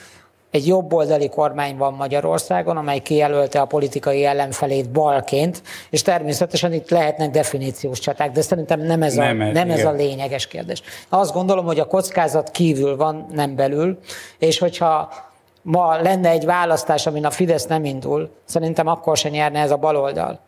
egy 0.51 0.67
jobboldali 0.67 1.29
kormány 1.29 1.77
van 1.77 1.95
Magyarországon, 1.95 2.77
amely 2.77 2.99
kijelölte 2.99 3.61
a 3.61 3.65
politikai 3.65 4.25
ellenfelét 4.25 4.91
balként, 4.91 5.63
és 5.91 6.03
természetesen 6.03 6.73
itt 6.73 6.91
lehetnek 6.91 7.31
definíciós 7.31 7.99
csaták, 7.99 8.33
de 8.33 8.41
szerintem 8.41 8.81
nem 8.81 9.03
ez, 9.03 9.15
nem, 9.15 9.41
a, 9.41 9.45
nem 9.45 9.71
ez 9.71 9.85
a 9.85 9.93
lényeges 9.93 10.47
kérdés. 10.47 10.83
Azt 11.09 11.33
gondolom, 11.33 11.65
hogy 11.65 11.79
a 11.79 11.87
kockázat 11.87 12.51
kívül 12.51 12.97
van, 12.97 13.27
nem 13.33 13.57
belül, 13.57 13.99
és 14.39 14.59
hogyha 14.59 15.13
ma 15.63 16.01
lenne 16.01 16.29
egy 16.29 16.45
választás, 16.45 17.07
amin 17.07 17.25
a 17.25 17.31
Fidesz 17.31 17.67
nem 17.67 17.85
indul, 17.85 18.31
szerintem 18.45 18.87
akkor 18.87 19.17
se 19.17 19.29
nyerne 19.29 19.61
ez 19.61 19.71
a 19.71 19.77
baloldal. 19.77 20.41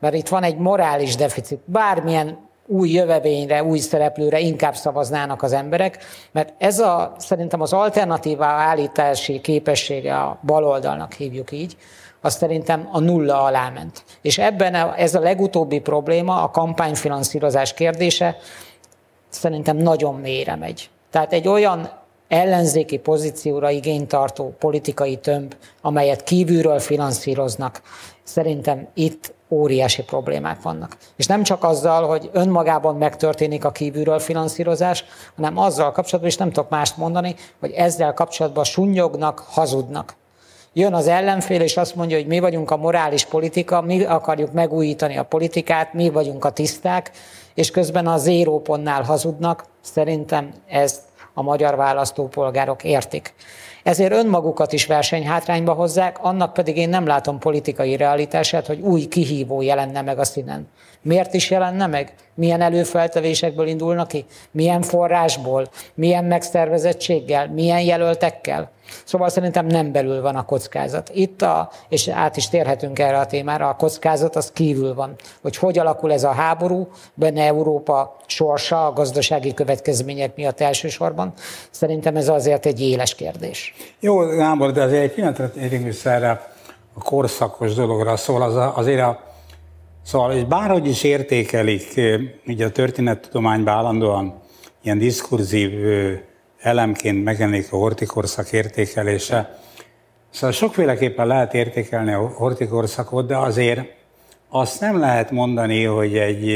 Mert 0.00 0.14
itt 0.14 0.28
van 0.28 0.42
egy 0.42 0.56
morális 0.56 1.16
deficit. 1.16 1.60
Bármilyen 1.64 2.38
új 2.66 2.90
jövevényre, 2.90 3.64
új 3.64 3.78
szereplőre 3.78 4.40
inkább 4.40 4.74
szavaznának 4.74 5.42
az 5.42 5.52
emberek, 5.52 6.04
mert 6.32 6.52
ez 6.58 6.78
a, 6.78 7.14
szerintem 7.18 7.60
az 7.60 7.72
alternatíva 7.72 8.44
állítási 8.44 9.40
képessége 9.40 10.16
a 10.16 10.38
baloldalnak 10.42 11.12
hívjuk 11.12 11.52
így, 11.52 11.76
az 12.20 12.34
szerintem 12.34 12.88
a 12.92 12.98
nulla 13.00 13.42
alá 13.42 13.70
ment. 13.70 14.04
És 14.22 14.38
ebben 14.38 14.74
a, 14.74 14.98
ez 14.98 15.14
a 15.14 15.20
legutóbbi 15.20 15.80
probléma, 15.80 16.42
a 16.42 16.50
kampányfinanszírozás 16.50 17.74
kérdése, 17.74 18.36
szerintem 19.28 19.76
nagyon 19.76 20.14
mélyre 20.14 20.56
megy. 20.56 20.90
Tehát 21.10 21.32
egy 21.32 21.48
olyan 21.48 21.90
ellenzéki 22.28 22.98
pozícióra 22.98 23.70
igénytartó 23.70 24.54
politikai 24.58 25.16
tömb, 25.16 25.54
amelyet 25.82 26.22
kívülről 26.22 26.78
finanszíroznak, 26.78 27.82
szerintem 28.22 28.88
itt 28.94 29.34
óriási 29.54 30.02
problémák 30.02 30.62
vannak. 30.62 30.96
És 31.16 31.26
nem 31.26 31.42
csak 31.42 31.64
azzal, 31.64 32.06
hogy 32.06 32.30
önmagában 32.32 32.96
megtörténik 32.96 33.64
a 33.64 33.72
kívülről 33.72 34.18
finanszírozás, 34.18 35.04
hanem 35.36 35.58
azzal 35.58 35.92
kapcsolatban, 35.92 36.30
és 36.30 36.36
nem 36.36 36.50
tudok 36.50 36.70
mást 36.70 36.96
mondani, 36.96 37.34
hogy 37.60 37.70
ezzel 37.70 38.14
kapcsolatban 38.14 38.64
sunyognak, 38.64 39.44
hazudnak. 39.48 40.14
Jön 40.72 40.94
az 40.94 41.06
ellenfél, 41.06 41.60
és 41.60 41.76
azt 41.76 41.94
mondja, 41.94 42.16
hogy 42.16 42.26
mi 42.26 42.40
vagyunk 42.40 42.70
a 42.70 42.76
morális 42.76 43.24
politika, 43.24 43.80
mi 43.80 44.04
akarjuk 44.04 44.52
megújítani 44.52 45.18
a 45.18 45.22
politikát, 45.22 45.92
mi 45.92 46.10
vagyunk 46.10 46.44
a 46.44 46.50
tiszták, 46.50 47.10
és 47.54 47.70
közben 47.70 48.06
a 48.06 48.16
zérópontnál 48.16 49.02
hazudnak. 49.02 49.64
Szerintem 49.80 50.52
ezt 50.66 51.00
a 51.34 51.42
magyar 51.42 51.76
választópolgárok 51.76 52.84
értik 52.84 53.34
ezért 53.84 54.12
önmagukat 54.12 54.72
is 54.72 54.86
versenyhátrányba 54.86 55.72
hozzák, 55.72 56.18
annak 56.22 56.52
pedig 56.52 56.76
én 56.76 56.88
nem 56.88 57.06
látom 57.06 57.38
politikai 57.38 57.96
realitását, 57.96 58.66
hogy 58.66 58.80
új 58.80 59.04
kihívó 59.04 59.62
jelenne 59.62 60.02
meg 60.02 60.18
a 60.18 60.24
színen. 60.24 60.68
Miért 61.04 61.34
is 61.34 61.50
jelenne 61.50 61.86
meg? 61.86 62.14
Milyen 62.34 62.60
előfeltevésekből 62.60 63.66
indulnak 63.66 64.08
ki? 64.08 64.24
Milyen 64.50 64.82
forrásból? 64.82 65.68
Milyen 65.94 66.24
megszervezettséggel? 66.24 67.48
Milyen 67.48 67.80
jelöltekkel? 67.80 68.70
Szóval 69.04 69.28
szerintem 69.28 69.66
nem 69.66 69.92
belül 69.92 70.22
van 70.22 70.36
a 70.36 70.44
kockázat. 70.44 71.10
Itt, 71.14 71.42
a, 71.42 71.70
és 71.88 72.08
át 72.08 72.36
is 72.36 72.48
térhetünk 72.48 72.98
erre 72.98 73.18
a 73.18 73.26
témára, 73.26 73.68
a 73.68 73.76
kockázat 73.76 74.36
az 74.36 74.50
kívül 74.52 74.94
van. 74.94 75.14
Hogy 75.42 75.56
hogy 75.56 75.78
alakul 75.78 76.12
ez 76.12 76.24
a 76.24 76.30
háború, 76.30 76.88
benne 77.14 77.44
Európa 77.44 78.16
sorsa 78.26 78.86
a 78.86 78.92
gazdasági 78.92 79.54
következmények 79.54 80.36
miatt 80.36 80.60
elsősorban. 80.60 81.32
Szerintem 81.70 82.16
ez 82.16 82.28
azért 82.28 82.66
egy 82.66 82.80
éles 82.80 83.14
kérdés. 83.14 83.74
Jó, 84.00 84.18
Gábor, 84.18 84.72
de 84.72 84.82
azért 84.82 85.02
egy 85.02 85.12
pillanatra 85.12 85.50
érünk 85.60 85.84
vissza 85.84 86.10
erre 86.10 86.30
a 86.94 87.02
korszakos 87.02 87.74
dologra. 87.74 88.16
Szóval 88.16 88.42
az, 88.42 88.72
azért 88.76 89.00
a, 89.00 89.33
Szóval, 90.04 90.32
hogy 90.32 90.46
bárhogy 90.46 90.88
is 90.88 91.02
értékelik, 91.02 92.00
ugye 92.46 92.66
a 92.66 92.70
történettudományban 92.70 93.74
állandóan 93.74 94.42
ilyen 94.82 94.98
diskurzív 94.98 95.70
elemként 96.58 97.24
megjelenik 97.24 97.72
a 97.72 97.76
hortikorszak 97.76 98.52
értékelése. 98.52 99.58
Szóval 100.30 100.52
sokféleképpen 100.52 101.26
lehet 101.26 101.54
értékelni 101.54 102.12
a 102.12 102.28
hortikorszakot, 102.28 103.26
de 103.26 103.36
azért 103.36 103.80
azt 104.48 104.80
nem 104.80 104.98
lehet 104.98 105.30
mondani, 105.30 105.84
hogy 105.84 106.16
egy 106.16 106.52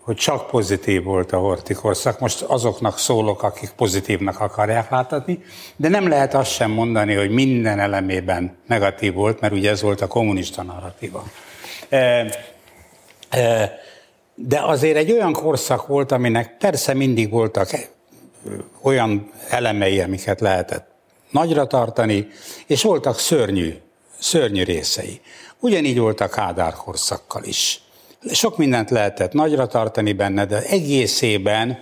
hogy 0.00 0.16
csak 0.16 0.46
pozitív 0.46 1.02
volt 1.02 1.32
a 1.32 1.38
hortikorszak. 1.38 2.20
Most 2.20 2.42
azoknak 2.42 2.98
szólok, 2.98 3.42
akik 3.42 3.70
pozitívnak 3.70 4.40
akarják 4.40 4.90
látni, 4.90 5.42
de 5.76 5.88
nem 5.88 6.08
lehet 6.08 6.34
azt 6.34 6.50
sem 6.50 6.70
mondani, 6.70 7.14
hogy 7.14 7.30
minden 7.30 7.78
elemében 7.78 8.56
negatív 8.66 9.12
volt, 9.12 9.40
mert 9.40 9.52
ugye 9.52 9.70
ez 9.70 9.82
volt 9.82 10.00
a 10.00 10.06
kommunista 10.06 10.62
narratíva. 10.62 11.24
De 14.34 14.60
azért 14.60 14.96
egy 14.96 15.12
olyan 15.12 15.32
korszak 15.32 15.86
volt, 15.86 16.12
aminek 16.12 16.56
persze 16.58 16.94
mindig 16.94 17.30
voltak 17.30 17.70
olyan 18.82 19.30
elemei, 19.48 20.00
amiket 20.00 20.40
lehetett 20.40 20.86
nagyra 21.30 21.66
tartani, 21.66 22.28
és 22.66 22.82
voltak 22.82 23.18
szörnyű, 23.18 23.74
szörnyű 24.18 24.62
részei. 24.62 25.20
Ugyanígy 25.60 25.98
volt 25.98 26.20
a 26.20 26.28
Kádár 26.28 26.72
korszakkal 26.72 27.44
is. 27.44 27.80
sok 28.32 28.58
mindent 28.58 28.90
lehetett 28.90 29.32
nagyra 29.32 29.66
tartani 29.66 30.12
benne, 30.12 30.46
de 30.46 30.62
egészében 30.62 31.78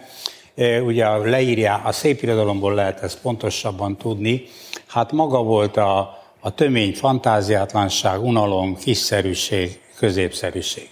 ugye 0.85 1.09
leírja, 1.16 1.80
a 1.85 1.92
szép 1.92 2.23
irodalomból 2.23 2.75
lehet 2.75 3.02
ezt 3.02 3.21
pontosabban 3.21 3.97
tudni, 3.97 4.45
hát 4.87 5.12
maga 5.12 5.42
volt 5.42 5.76
a, 5.76 6.19
a 6.40 6.54
tömény 6.54 6.95
fantáziátlanság, 6.95 8.23
unalom, 8.23 8.76
kiszerűség, 8.76 9.80
középszerűség. 9.97 10.88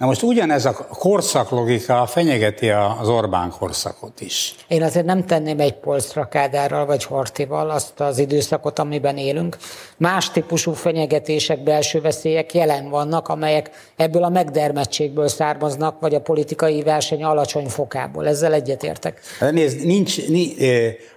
Na 0.00 0.06
most 0.06 0.22
ugyanez 0.22 0.64
a 0.64 0.86
korszak 0.88 1.50
logika 1.50 2.06
fenyegeti 2.06 2.70
az 2.70 3.08
Orbán 3.08 3.52
korszakot 3.58 4.20
is. 4.20 4.54
Én 4.68 4.82
azért 4.82 5.04
nem 5.04 5.26
tenném 5.26 5.60
egy 5.60 5.74
polcra 5.74 6.28
Kádárral 6.28 6.86
vagy 6.86 7.04
Hortival 7.04 7.70
azt 7.70 8.00
az 8.00 8.18
időszakot, 8.18 8.78
amiben 8.78 9.16
élünk. 9.16 9.56
Más 9.96 10.30
típusú 10.30 10.72
fenyegetések, 10.72 11.62
belső 11.62 12.00
veszélyek 12.00 12.54
jelen 12.54 12.88
vannak, 12.88 13.28
amelyek 13.28 13.70
ebből 13.96 14.24
a 14.24 14.28
megdermettségből 14.28 15.28
származnak, 15.28 16.00
vagy 16.00 16.14
a 16.14 16.20
politikai 16.20 16.82
verseny 16.82 17.22
alacsony 17.22 17.68
fokából. 17.68 18.26
Ezzel 18.26 18.52
egyetértek. 18.52 19.20
Nézd, 19.50 19.86
nincs, 19.86 20.28
nincs 20.28 20.54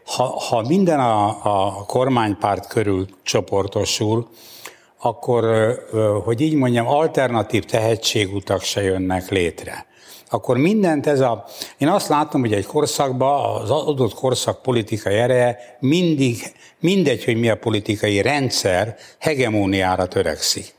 ha, 0.05 0.23
ha 0.23 0.61
minden 0.67 0.99
a, 0.99 1.27
a 1.27 1.85
kormánypárt 1.85 2.67
körül 2.67 3.05
csoportosul, 3.23 4.27
akkor, 5.03 5.45
hogy 6.23 6.41
így 6.41 6.53
mondjam, 6.53 6.87
alternatív 6.87 7.65
tehetségutak 7.65 8.61
se 8.61 8.81
jönnek 8.81 9.29
létre. 9.29 9.85
Akkor 10.29 10.57
mindent 10.57 11.07
ez 11.07 11.19
a... 11.19 11.45
Én 11.77 11.87
azt 11.87 12.07
látom, 12.07 12.41
hogy 12.41 12.53
egy 12.53 12.65
korszakban 12.65 13.61
az 13.61 13.69
adott 13.69 14.13
korszak 14.13 14.61
politikai 14.61 15.15
ereje 15.15 15.77
mindig, 15.79 16.37
mindegy, 16.79 17.23
hogy 17.23 17.39
mi 17.39 17.49
a 17.49 17.57
politikai 17.57 18.21
rendszer, 18.21 18.95
hegemóniára 19.19 20.07
törekszik. 20.07 20.75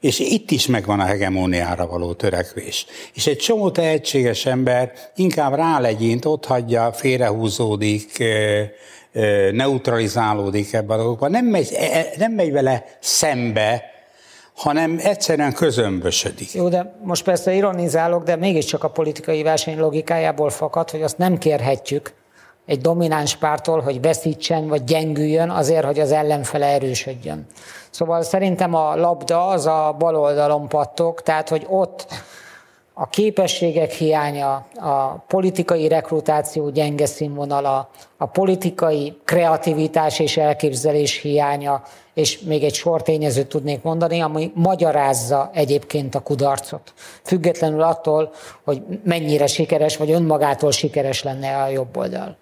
És 0.00 0.18
itt 0.18 0.50
is 0.50 0.66
megvan 0.66 1.00
a 1.00 1.04
hegemóniára 1.04 1.86
való 1.86 2.12
törekvés. 2.12 2.86
És 3.14 3.26
egy 3.26 3.36
csomó 3.36 3.70
tehetséges 3.70 4.46
ember 4.46 4.92
inkább 5.16 5.54
rálegyint, 5.54 6.24
ott 6.24 6.44
hagyja, 6.44 6.92
félrehúzódik, 6.92 8.24
neutralizálódik 9.52 10.72
ebbe 10.72 10.94
a 10.94 10.96
dolgokba, 10.96 11.28
nem 11.28 11.44
megy, 11.44 11.72
e, 11.72 11.98
e, 11.98 12.06
nem 12.16 12.32
megy 12.32 12.52
vele 12.52 12.84
szembe, 13.00 13.82
hanem 14.54 14.98
egyszerűen 15.02 15.52
közömbösödik. 15.52 16.52
Jó, 16.54 16.68
de 16.68 16.94
most 17.02 17.24
persze 17.24 17.52
ironizálok, 17.52 18.24
de 18.24 18.36
mégiscsak 18.36 18.84
a 18.84 18.90
politikai 18.90 19.42
verseny 19.42 19.78
logikájából 19.78 20.50
fakad, 20.50 20.90
hogy 20.90 21.02
azt 21.02 21.18
nem 21.18 21.38
kérhetjük 21.38 22.12
egy 22.66 22.80
domináns 22.80 23.36
pártól, 23.36 23.80
hogy 23.80 24.00
veszítsen 24.00 24.68
vagy 24.68 24.84
gyengüljön 24.84 25.50
azért, 25.50 25.84
hogy 25.84 25.98
az 25.98 26.12
ellenfele 26.12 26.66
erősödjön. 26.66 27.46
Szóval 27.90 28.22
szerintem 28.22 28.74
a 28.74 28.96
labda 28.96 29.46
az 29.46 29.66
a 29.66 29.94
bal 29.98 30.16
oldalon 30.16 30.68
pattog, 30.68 31.20
tehát 31.22 31.48
hogy 31.48 31.66
ott 31.68 32.06
a 33.00 33.08
képességek 33.08 33.92
hiánya, 33.92 34.66
a 34.74 35.24
politikai 35.26 35.88
rekrutáció 35.88 36.70
gyenge 36.70 37.06
színvonala, 37.06 37.90
a 38.16 38.26
politikai 38.26 39.16
kreativitás 39.24 40.18
és 40.18 40.36
elképzelés 40.36 41.20
hiánya, 41.20 41.82
és 42.14 42.38
még 42.40 42.64
egy 42.64 42.74
sor 42.74 43.02
tényezőt 43.02 43.46
tudnék 43.48 43.82
mondani, 43.82 44.20
ami 44.20 44.52
magyarázza 44.54 45.50
egyébként 45.54 46.14
a 46.14 46.20
kudarcot. 46.20 46.92
Függetlenül 47.22 47.82
attól, 47.82 48.32
hogy 48.64 48.82
mennyire 49.04 49.46
sikeres, 49.46 49.96
vagy 49.96 50.10
önmagától 50.10 50.70
sikeres 50.70 51.22
lenne 51.22 51.56
a 51.62 51.68
jobb 51.68 51.96
oldal. 51.96 52.36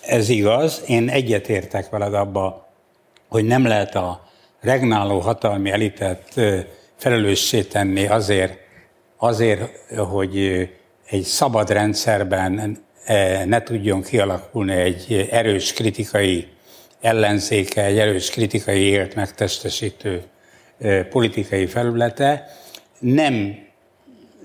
Ez 0.00 0.28
igaz, 0.28 0.82
én 0.86 1.08
egyetértek 1.08 1.90
veled 1.90 2.14
abba, 2.14 2.66
hogy 3.28 3.44
nem 3.44 3.66
lehet 3.66 3.94
a 3.94 4.20
regnáló 4.60 5.18
hatalmi 5.18 5.70
elitet 5.70 6.40
felelőssé 6.96 7.62
tenni 7.62 8.06
azért, 8.06 8.64
azért, 9.16 9.70
hogy 9.96 10.68
egy 11.06 11.22
szabad 11.22 11.70
rendszerben 11.70 12.78
ne 13.46 13.62
tudjon 13.62 14.02
kialakulni 14.02 14.72
egy 14.72 15.28
erős 15.30 15.72
kritikai 15.72 16.48
ellenzéke, 17.00 17.84
egy 17.84 17.98
erős 17.98 18.30
kritikai 18.30 18.80
élt 18.80 19.14
megtestesítő 19.14 20.22
politikai 21.10 21.66
felülete, 21.66 22.48
nem, 22.98 23.64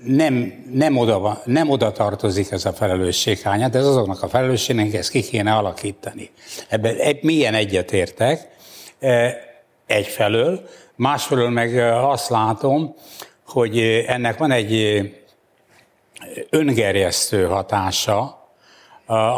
nem, 0.04 0.64
nem, 0.72 0.96
oda, 0.96 1.42
nem 1.44 1.70
oda 1.70 1.92
tartozik 1.92 2.50
ez 2.50 2.64
a 2.64 2.72
felelősséghánya, 2.72 3.68
de 3.68 3.78
ez 3.78 3.86
azoknak 3.86 4.22
a 4.22 4.28
felelősségnek, 4.28 4.94
ezt 4.94 5.10
ki 5.10 5.20
kéne 5.20 5.52
alakítani. 5.52 6.30
Ebben 6.68 7.18
milyen 7.20 7.54
egyetértek 7.54 8.48
egyfelől, 9.86 10.68
másfelől 10.94 11.48
meg 11.48 11.76
azt 11.92 12.28
látom, 12.28 12.94
hogy 13.52 13.78
ennek 14.06 14.38
van 14.38 14.50
egy 14.50 15.00
öngerjesztő 16.50 17.44
hatása, 17.46 18.46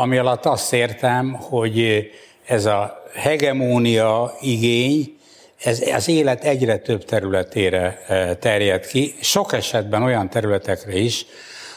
ami 0.01 0.17
alatt 0.17 0.45
azt 0.45 0.73
értem, 0.73 1.33
hogy 1.33 2.09
ez 2.47 2.65
a 2.65 3.03
hegemónia 3.15 4.35
igény, 4.41 5.17
ez 5.65 5.81
az 5.95 6.09
élet 6.09 6.45
egyre 6.45 6.79
több 6.79 7.05
területére 7.05 8.05
terjed 8.41 8.87
ki, 8.87 9.15
sok 9.21 9.53
esetben 9.53 10.03
olyan 10.03 10.31
területekre 10.31 10.99
is, 10.99 11.27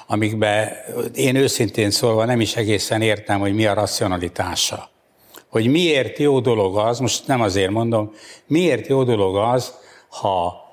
amikben 0.08 0.72
én 1.16 1.36
őszintén 1.36 1.92
szólva 1.92 2.26
nem 2.26 2.42
is 2.42 2.56
egészen 2.56 3.02
értem, 3.02 3.40
hogy 3.40 3.54
mi 3.54 3.66
a 3.66 3.74
racionalitása. 3.74 4.90
Hogy 5.50 5.68
miért 5.68 6.18
jó 6.18 6.40
dolog 6.40 6.78
az, 6.78 7.00
most 7.00 7.28
nem 7.28 7.42
azért 7.42 7.72
mondom, 7.72 8.14
miért 8.46 8.88
jó 8.88 9.04
dolog 9.04 9.36
az, 9.36 9.74
ha 10.10 10.66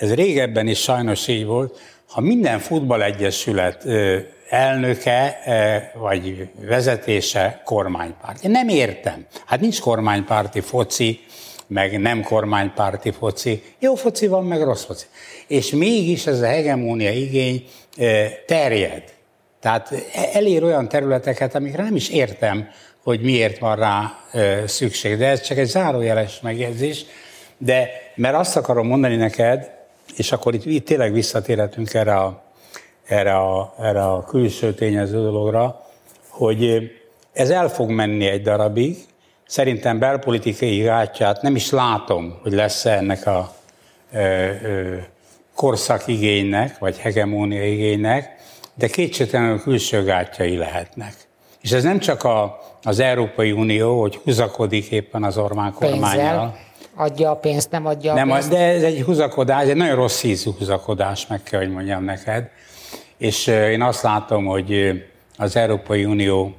ez 0.00 0.14
régebben 0.14 0.66
is 0.66 0.82
sajnos 0.82 1.28
így 1.28 1.44
volt, 1.44 1.78
ha 2.06 2.20
minden 2.20 2.58
futballegyesület 2.58 3.86
elnöke 4.48 5.38
vagy 5.94 6.48
vezetése 6.60 7.62
kormánypárt. 7.64 8.44
Én 8.44 8.50
nem 8.50 8.68
értem. 8.68 9.26
Hát 9.46 9.60
nincs 9.60 9.80
kormánypárti 9.80 10.60
foci, 10.60 11.20
meg 11.66 12.00
nem 12.00 12.22
kormánypárti 12.22 13.10
foci. 13.10 13.62
Jó 13.78 13.94
foci 13.94 14.26
van, 14.26 14.44
meg 14.44 14.62
rossz 14.62 14.84
foci. 14.84 15.06
És 15.46 15.70
mégis 15.70 16.26
ez 16.26 16.40
a 16.40 16.46
hegemónia 16.46 17.12
igény 17.12 17.64
terjed. 18.46 19.02
Tehát 19.60 19.92
e, 19.92 20.28
elér 20.32 20.62
olyan 20.62 20.88
területeket, 20.88 21.54
amikre 21.54 21.82
nem 21.82 21.96
is 21.96 22.08
értem, 22.08 22.68
hogy 23.02 23.20
miért 23.20 23.58
van 23.58 23.76
rá 23.76 24.18
szükség. 24.66 25.18
De 25.18 25.26
ez 25.26 25.40
csak 25.40 25.58
egy 25.58 25.66
zárójeles 25.66 26.40
megjegyzés. 26.40 27.04
De 27.58 27.88
mert 28.14 28.36
azt 28.36 28.56
akarom 28.56 28.86
mondani 28.86 29.16
neked, 29.16 29.79
és 30.16 30.32
akkor 30.32 30.54
itt, 30.54 30.64
itt 30.64 30.86
tényleg 30.86 31.12
visszatérhetünk 31.12 31.94
erre 31.94 32.14
a, 32.14 32.42
erre, 33.04 33.36
a, 33.36 33.74
erre 33.80 34.02
a 34.02 34.24
külső 34.24 34.74
tényező 34.74 35.22
dologra, 35.22 35.86
hogy 36.28 36.90
ez 37.32 37.50
el 37.50 37.68
fog 37.68 37.90
menni 37.90 38.26
egy 38.26 38.42
darabig, 38.42 38.96
szerintem 39.46 39.98
belpolitikai 39.98 40.78
gátját 40.78 41.42
nem 41.42 41.56
is 41.56 41.70
látom, 41.70 42.38
hogy 42.42 42.52
lesz 42.52 42.84
-e 42.84 42.90
ennek 42.90 43.26
a 43.26 43.52
ö, 44.12 44.18
ö, 44.18 44.96
korszakigénynek, 45.54 46.78
vagy 46.78 46.98
hegemónia 46.98 47.66
igénynek, 47.66 48.36
de 48.74 48.86
kétségtelenül 48.86 49.60
külső 49.60 50.04
gátjai 50.04 50.56
lehetnek. 50.56 51.14
És 51.60 51.72
ez 51.72 51.82
nem 51.82 51.98
csak 51.98 52.24
a, 52.24 52.58
az 52.82 52.98
Európai 52.98 53.52
Unió, 53.52 54.00
hogy 54.00 54.20
húzakodik 54.24 54.90
éppen 54.90 55.24
az 55.24 55.38
Orbán 55.38 55.72
kormányjal, 55.72 56.58
adja 57.00 57.30
a 57.30 57.34
pénzt, 57.34 57.70
nem 57.70 57.86
adja 57.86 58.12
a 58.12 58.14
nem, 58.14 58.28
pénzt. 58.28 58.48
De 58.48 58.58
ez 58.58 58.82
egy 58.82 59.02
húzakodás, 59.02 59.68
egy 59.68 59.76
nagyon 59.76 59.94
rossz 59.94 60.22
ízű 60.22 60.50
húzakodás, 60.58 61.26
meg 61.26 61.42
kell, 61.42 61.60
hogy 61.60 61.70
mondjam 61.70 62.04
neked. 62.04 62.48
És 63.18 63.46
én 63.46 63.82
azt 63.82 64.02
látom, 64.02 64.44
hogy 64.44 64.90
az 65.36 65.56
Európai 65.56 66.04
Unió 66.04 66.54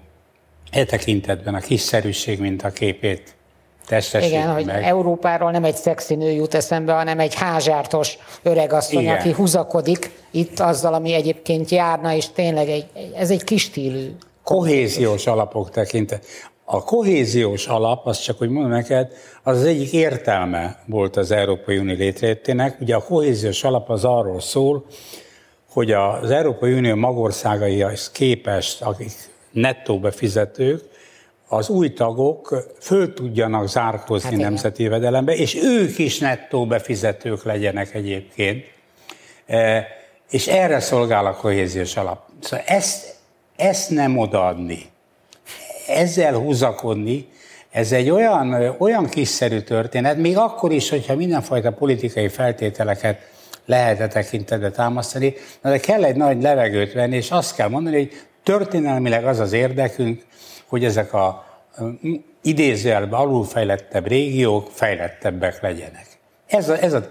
e 0.71 0.85
tekintetben 0.85 1.55
a 1.55 1.59
kiszerűség, 1.59 2.39
mint 2.39 2.63
a 2.63 2.69
képét 2.69 3.35
testesít 3.87 4.29
Igen, 4.29 4.47
meg. 4.47 4.55
hogy 4.55 4.83
Európáról 4.83 5.51
nem 5.51 5.63
egy 5.63 5.75
szexi 5.75 6.15
nő 6.15 6.31
jut 6.31 6.53
eszembe, 6.53 6.93
hanem 6.93 7.19
egy 7.19 7.33
házsártos 7.33 8.17
öregasszony, 8.43 9.01
Igen. 9.01 9.17
aki 9.17 9.31
húzakodik 9.31 10.11
itt 10.31 10.59
azzal, 10.59 10.93
ami 10.93 11.13
egyébként 11.13 11.69
járna, 11.69 12.13
és 12.13 12.29
tényleg 12.29 12.69
egy, 12.69 12.85
ez 13.15 13.29
egy 13.29 13.43
kis 13.43 13.61
stílű 13.61 14.11
kohéziós 14.43 15.27
alapok 15.27 15.69
tekintet. 15.69 16.25
A 16.73 16.83
kohéziós 16.83 17.67
alap, 17.67 18.07
azt 18.07 18.23
csak 18.23 18.37
hogy 18.37 18.49
mondom 18.49 18.71
neked, 18.71 19.11
az 19.43 19.57
az 19.57 19.65
egyik 19.65 19.93
értelme 19.93 20.79
volt 20.85 21.17
az 21.17 21.31
Európai 21.31 21.77
Unió 21.77 21.95
létrejöttének. 21.95 22.79
Ugye 22.79 22.95
a 22.95 23.03
kohéziós 23.03 23.63
alap 23.63 23.89
az 23.89 24.05
arról 24.05 24.39
szól, 24.39 24.85
hogy 25.69 25.91
az 25.91 26.31
Európai 26.31 26.73
Unió 26.73 26.95
magországaihoz 26.95 28.11
képest, 28.11 28.81
akik 28.81 29.11
nettó 29.51 29.99
befizetők, 29.99 30.83
az 31.47 31.69
új 31.69 31.93
tagok 31.93 32.65
föl 32.79 33.13
tudjanak 33.13 33.67
zárkózni 33.67 34.29
hát 34.29 34.39
nemzeti 34.39 34.83
jövedelembe, 34.83 35.35
és 35.35 35.55
ők 35.55 35.97
is 35.97 36.19
nettó 36.19 36.65
befizetők 36.65 37.43
legyenek 37.43 37.93
egyébként. 37.93 38.65
E, 39.45 39.87
és 40.29 40.47
erre 40.47 40.79
szolgál 40.79 41.25
a 41.25 41.35
kohéziós 41.35 41.97
alap. 41.97 42.23
Szóval 42.39 42.65
ezt, 42.65 43.15
ezt 43.55 43.89
nem 43.89 44.17
odaadni 44.17 44.89
ezzel 45.87 46.33
húzakodni, 46.33 47.27
ez 47.71 47.91
egy 47.91 48.09
olyan, 48.09 48.75
olyan 48.77 49.05
kiszerű 49.05 49.59
történet, 49.59 50.17
még 50.17 50.37
akkor 50.37 50.71
is, 50.71 50.89
hogyha 50.89 51.15
mindenfajta 51.15 51.71
politikai 51.71 52.27
feltételeket 52.27 53.29
lehet-e 53.65 54.07
tekintetbe 54.07 54.71
támasztani, 54.71 55.33
de 55.61 55.77
kell 55.77 56.03
egy 56.03 56.15
nagy 56.15 56.41
levegőt 56.41 56.93
venni, 56.93 57.15
és 57.15 57.31
azt 57.31 57.55
kell 57.55 57.67
mondani, 57.67 57.95
hogy 57.95 58.11
történelmileg 58.43 59.25
az 59.25 59.39
az 59.39 59.53
érdekünk, 59.53 60.21
hogy 60.67 60.85
ezek 60.85 61.13
a 61.13 61.45
idézőjelben 62.41 63.19
alulfejlettebb 63.19 64.07
régiók 64.07 64.69
fejlettebbek 64.71 65.61
legyenek. 65.61 66.07
Ez 66.47 66.69
a, 66.69 66.77
ez 66.77 66.93
a, 66.93 67.01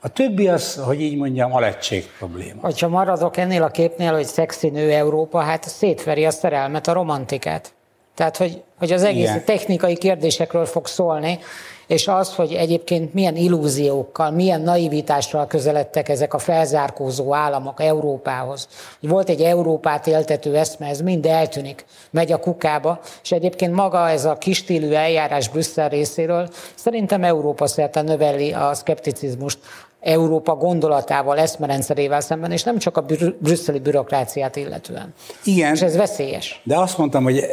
a 0.00 0.08
többi 0.08 0.48
az, 0.48 0.74
hogy 0.74 1.00
így 1.00 1.16
mondjam, 1.16 1.54
alettség 1.54 2.06
probléma. 2.18 2.70
Ha 2.80 2.88
maradok 2.88 3.36
ennél 3.36 3.62
a 3.62 3.70
képnél, 3.70 4.12
hogy 4.12 4.24
szexi 4.24 4.68
nő 4.68 4.92
Európa, 4.92 5.38
hát 5.38 5.68
szétveri 5.68 6.24
a 6.24 6.30
szerelmet, 6.30 6.88
a 6.88 6.92
romantikát. 6.92 7.72
Tehát, 8.20 8.36
hogy, 8.36 8.62
hogy 8.78 8.92
az 8.92 9.02
egész 9.02 9.28
Igen. 9.28 9.44
technikai 9.44 9.96
kérdésekről 9.96 10.66
fog 10.66 10.86
szólni, 10.86 11.38
és 11.86 12.08
az, 12.08 12.34
hogy 12.34 12.52
egyébként 12.52 13.14
milyen 13.14 13.36
illúziókkal, 13.36 14.30
milyen 14.30 14.60
naivitással 14.60 15.46
közeledtek 15.46 16.08
ezek 16.08 16.34
a 16.34 16.38
felzárkózó 16.38 17.34
államok 17.34 17.82
Európához. 17.82 18.68
Volt 19.00 19.28
egy 19.28 19.40
Európát 19.40 20.06
éltető 20.06 20.56
eszme, 20.56 20.86
ez 20.86 21.00
mind 21.00 21.26
eltűnik, 21.26 21.84
megy 22.10 22.32
a 22.32 22.38
kukába, 22.38 23.00
és 23.22 23.32
egyébként 23.32 23.74
maga 23.74 24.08
ez 24.08 24.24
a 24.24 24.34
kistílű 24.38 24.92
eljárás 24.92 25.48
Brüsszel 25.48 25.88
részéről 25.88 26.48
szerintem 26.74 27.24
Európa 27.24 27.66
szerte 27.66 28.02
növeli 28.02 28.52
a 28.52 28.74
szkepticizmust 28.74 29.58
Európa 30.00 30.54
gondolatával, 30.54 31.38
eszmerendszerével 31.38 32.20
szemben, 32.20 32.52
és 32.52 32.62
nem 32.62 32.78
csak 32.78 32.96
a 32.96 33.04
brüsszeli 33.38 33.78
bürokráciát 33.78 34.56
illetően. 34.56 35.14
Igen. 35.44 35.74
És 35.74 35.82
ez 35.82 35.96
veszélyes. 35.96 36.60
De 36.64 36.78
azt 36.78 36.98
mondtam, 36.98 37.22
hogy 37.22 37.44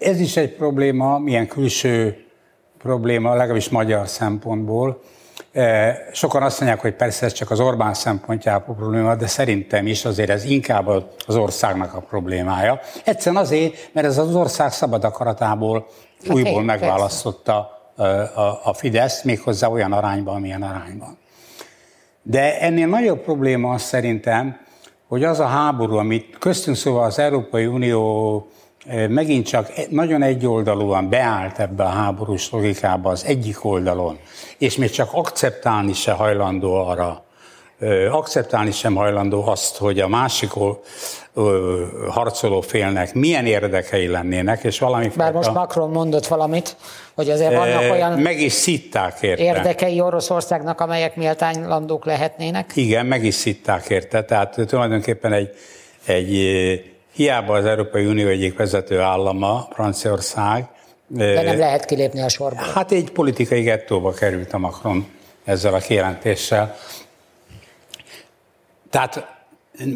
ez 0.00 0.20
is 0.20 0.36
egy 0.36 0.54
probléma, 0.54 1.18
milyen 1.18 1.46
külső 1.46 2.24
probléma, 2.78 3.34
legalábbis 3.34 3.68
magyar 3.68 4.08
szempontból. 4.08 5.00
E, 5.52 5.96
sokan 6.12 6.42
azt 6.42 6.60
mondják, 6.60 6.80
hogy 6.80 6.94
persze 6.94 7.26
ez 7.26 7.32
csak 7.32 7.50
az 7.50 7.60
Orbán 7.60 7.94
szempontjából 7.94 8.74
probléma, 8.74 9.14
de 9.14 9.26
szerintem 9.26 9.86
is 9.86 10.04
azért 10.04 10.30
ez 10.30 10.44
inkább 10.44 10.88
az 11.26 11.36
országnak 11.36 11.94
a 11.94 12.00
problémája. 12.00 12.80
Egyszerűen 13.04 13.42
azért, 13.42 13.90
mert 13.92 14.06
ez 14.06 14.18
az 14.18 14.34
ország 14.34 14.72
szabad 14.72 15.04
akaratából 15.04 15.86
hát 16.24 16.34
újból 16.34 16.62
megválasztotta 16.62 17.80
e, 17.96 18.02
a, 18.34 18.60
a 18.64 18.74
Fidesz, 18.74 19.22
méghozzá 19.22 19.68
olyan 19.68 19.92
arányban, 19.92 20.34
amilyen 20.34 20.62
arányban. 20.62 21.18
De 22.22 22.60
ennél 22.60 22.86
nagyobb 22.86 23.20
probléma 23.20 23.72
az 23.72 23.82
szerintem, 23.82 24.60
hogy 25.08 25.24
az 25.24 25.40
a 25.40 25.46
háború, 25.46 25.96
amit 25.96 26.38
köztünk 26.38 26.76
szóval 26.76 27.04
az 27.04 27.18
Európai 27.18 27.66
Unió 27.66 28.46
megint 29.08 29.46
csak 29.46 29.68
e, 29.76 29.82
nagyon 29.90 30.22
egyoldalúan 30.22 31.08
beállt 31.08 31.58
ebbe 31.58 31.84
a 31.84 31.88
háborús 31.88 32.50
logikába 32.50 33.10
az 33.10 33.24
egyik 33.24 33.64
oldalon, 33.64 34.18
és 34.58 34.76
még 34.76 34.90
csak 34.90 35.08
akceptálni 35.12 35.92
se 35.92 36.12
hajlandó 36.12 36.74
arra, 36.74 37.24
akceptálni 38.10 38.70
sem 38.70 38.94
hajlandó 38.94 39.46
azt, 39.46 39.76
hogy 39.76 40.00
a 40.00 40.08
másik 40.08 40.50
harcoló 42.08 42.60
félnek 42.60 43.14
milyen 43.14 43.46
érdekei 43.46 44.06
lennének, 44.06 44.64
és 44.64 44.78
valami... 44.78 45.10
Bár 45.16 45.32
most 45.32 45.52
Macron 45.52 45.90
mondott 45.90 46.26
valamit, 46.26 46.76
hogy 47.14 47.30
azért 47.30 47.54
vannak 47.54 47.90
olyan... 47.90 48.18
Meg 48.18 48.40
is 48.40 48.52
szitták 48.52 49.22
érte. 49.22 49.42
Érdekei 49.42 50.00
Oroszországnak, 50.00 50.80
amelyek 50.80 51.16
méltánylandók 51.16 52.04
lehetnének. 52.04 52.70
Igen, 52.74 53.06
meg 53.06 53.24
is 53.24 53.34
szitták 53.34 53.88
érte. 53.88 54.24
Tehát 54.24 54.60
tulajdonképpen 54.66 55.32
egy, 55.32 55.50
egy 56.06 56.34
Hiába 57.20 57.54
az 57.54 57.64
Európai 57.64 58.06
Unió 58.06 58.28
egyik 58.28 58.56
vezető 58.56 58.98
állama, 58.98 59.68
Franciaország. 59.72 60.68
De 61.06 61.42
nem 61.42 61.58
lehet 61.58 61.84
kilépni 61.84 62.20
a 62.20 62.28
sorból. 62.28 62.64
Hát 62.74 62.92
egy 62.92 63.10
politikai 63.10 63.62
gettóba 63.62 64.12
került 64.12 64.52
a 64.52 64.58
Macron 64.58 65.06
ezzel 65.44 65.74
a 65.74 65.78
kijelentéssel. 65.78 66.76
Tehát 68.90 69.26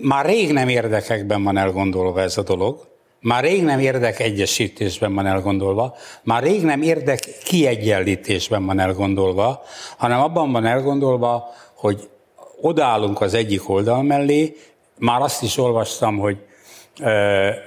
már 0.02 0.26
rég 0.26 0.52
nem 0.52 0.68
érdekekben 0.68 1.42
van 1.42 1.56
elgondolva 1.56 2.20
ez 2.20 2.38
a 2.38 2.42
dolog, 2.42 2.86
már 3.20 3.42
rég 3.42 3.62
nem 3.62 3.78
érdek 3.78 4.20
egyesítésben 4.20 5.14
van 5.14 5.26
elgondolva, 5.26 5.96
már 6.22 6.42
rég 6.42 6.64
nem 6.64 6.82
érdek 6.82 7.18
kiegyenlítésben 7.44 8.66
van 8.66 8.78
elgondolva, 8.78 9.62
hanem 9.96 10.20
abban 10.20 10.52
van 10.52 10.66
elgondolva, 10.66 11.54
hogy 11.74 12.08
odállunk 12.60 13.20
az 13.20 13.34
egyik 13.34 13.68
oldal 13.68 14.02
mellé, 14.02 14.56
már 14.98 15.20
azt 15.20 15.42
is 15.42 15.58
olvastam, 15.58 16.18
hogy 16.18 16.36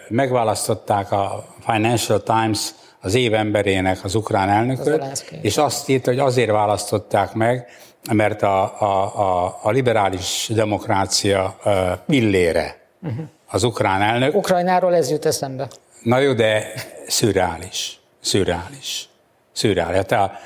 megválasztották 0.08 1.12
a 1.12 1.46
Financial 1.66 2.24
Times 2.24 2.70
az 3.02 3.16
év 3.16 3.34
emberének 3.34 4.04
az 4.04 4.16
ukrán 4.16 4.50
elnököt, 4.50 5.02
az 5.02 5.26
és 5.42 5.58
azt 5.58 5.90
írta, 5.90 6.10
hogy 6.10 6.20
azért 6.20 6.52
választották 6.52 7.34
meg, 7.34 7.68
mert 8.12 8.42
a, 8.42 8.82
a, 8.82 9.20
a, 9.20 9.60
a 9.62 9.70
liberális 9.70 10.50
demokrácia 10.54 11.58
pillére 12.06 12.78
uh-huh. 13.02 13.26
az 13.48 13.64
ukrán 13.64 14.02
elnök. 14.02 14.36
Ukrajnáról 14.36 14.96
ez 14.96 15.10
jut 15.10 15.26
eszembe. 15.26 15.68
Na 16.04 16.20
jó, 16.20 16.34
de 16.34 16.74
szürreális. 17.08 18.00
Szürreális. 18.22 19.10
Szürreális. 19.52 20.06
Tehát 20.06 20.40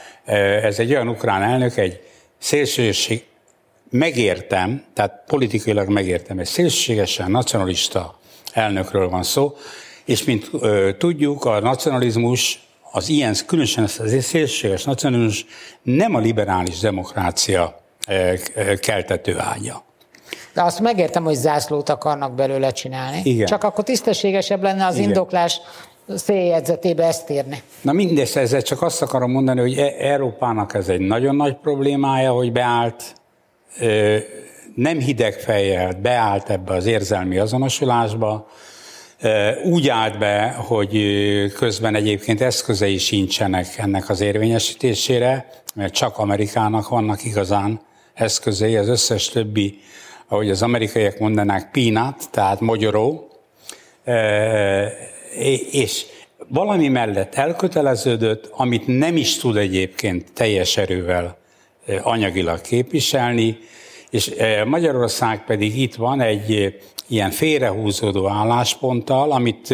ez 0.63 0.79
egy 0.79 0.91
olyan 0.91 1.07
ukrán 1.07 1.41
elnök, 1.41 1.77
egy 1.77 2.01
szélsőség, 2.37 3.25
megértem, 3.89 4.83
tehát 4.93 5.23
politikailag 5.27 5.89
megértem, 5.89 6.39
egy 6.39 6.45
szélsőségesen 6.45 7.31
nacionalista 7.31 8.19
elnökről 8.53 9.09
van 9.09 9.23
szó, 9.23 9.55
és 10.05 10.23
mint 10.23 10.49
ö, 10.59 10.89
tudjuk, 10.97 11.45
a 11.45 11.59
nacionalizmus, 11.59 12.59
az 12.91 13.09
ilyen, 13.09 13.35
különösen 13.45 13.83
az 13.83 14.15
szélsőséges 14.19 14.83
nacionalizmus 14.83 15.45
nem 15.81 16.15
a 16.15 16.19
liberális 16.19 16.79
demokrácia 16.79 17.81
ö, 18.07 18.33
ö, 18.55 18.75
keltető 18.75 19.39
ágya. 19.39 19.83
De 20.53 20.63
azt 20.63 20.79
megértem, 20.79 21.23
hogy 21.23 21.35
zászlót 21.35 21.89
akarnak 21.89 22.35
belőle 22.35 22.71
csinálni. 22.71 23.21
Igen. 23.23 23.45
Csak 23.45 23.63
akkor 23.63 23.83
tisztességesebb 23.83 24.63
lenne 24.63 24.85
az 24.85 24.95
Igen. 24.95 25.07
indoklás 25.07 25.59
széljegyzetébe 26.15 27.05
ezt 27.05 27.29
írni. 27.29 27.61
Na 27.81 27.91
mindezt 27.91 28.37
ezzel 28.37 28.61
csak 28.61 28.81
azt 28.81 29.01
akarom 29.01 29.31
mondani, 29.31 29.59
hogy 29.59 29.77
e- 29.77 29.95
Európának 29.97 30.73
ez 30.73 30.87
egy 30.87 30.99
nagyon 30.99 31.35
nagy 31.35 31.55
problémája, 31.55 32.31
hogy 32.31 32.51
beállt 32.51 33.15
nem 34.75 34.99
hideg 34.99 35.33
fejjel 35.33 35.93
beállt 36.01 36.49
ebbe 36.49 36.73
az 36.73 36.85
érzelmi 36.85 37.37
azonosulásba, 37.37 38.47
úgy 39.63 39.87
állt 39.89 40.17
be, 40.19 40.55
hogy 40.57 40.97
közben 41.53 41.95
egyébként 41.95 42.41
eszközei 42.41 42.97
sincsenek 42.97 43.77
ennek 43.77 44.09
az 44.09 44.21
érvényesítésére, 44.21 45.49
mert 45.75 45.93
csak 45.93 46.17
Amerikának 46.17 46.89
vannak 46.89 47.23
igazán 47.23 47.81
eszközei, 48.13 48.75
az 48.75 48.87
összes 48.87 49.29
többi, 49.29 49.79
ahogy 50.27 50.49
az 50.49 50.61
amerikaiak 50.61 51.19
mondanák, 51.19 51.71
peanut, 51.71 52.29
tehát 52.31 52.59
mogyoró, 52.59 53.31
és 55.71 56.05
valami 56.47 56.87
mellett 56.87 57.35
elköteleződött, 57.35 58.49
amit 58.51 58.87
nem 58.87 59.17
is 59.17 59.37
tud 59.37 59.57
egyébként 59.57 60.33
teljes 60.33 60.77
erővel 60.77 61.37
anyagilag 62.01 62.61
képviselni, 62.61 63.57
és 64.11 64.31
Magyarország 64.65 65.45
pedig 65.45 65.79
itt 65.79 65.95
van 65.95 66.21
egy 66.21 66.75
ilyen 67.07 67.31
félrehúzódó 67.31 68.27
állásponttal, 68.27 69.31
amit 69.31 69.73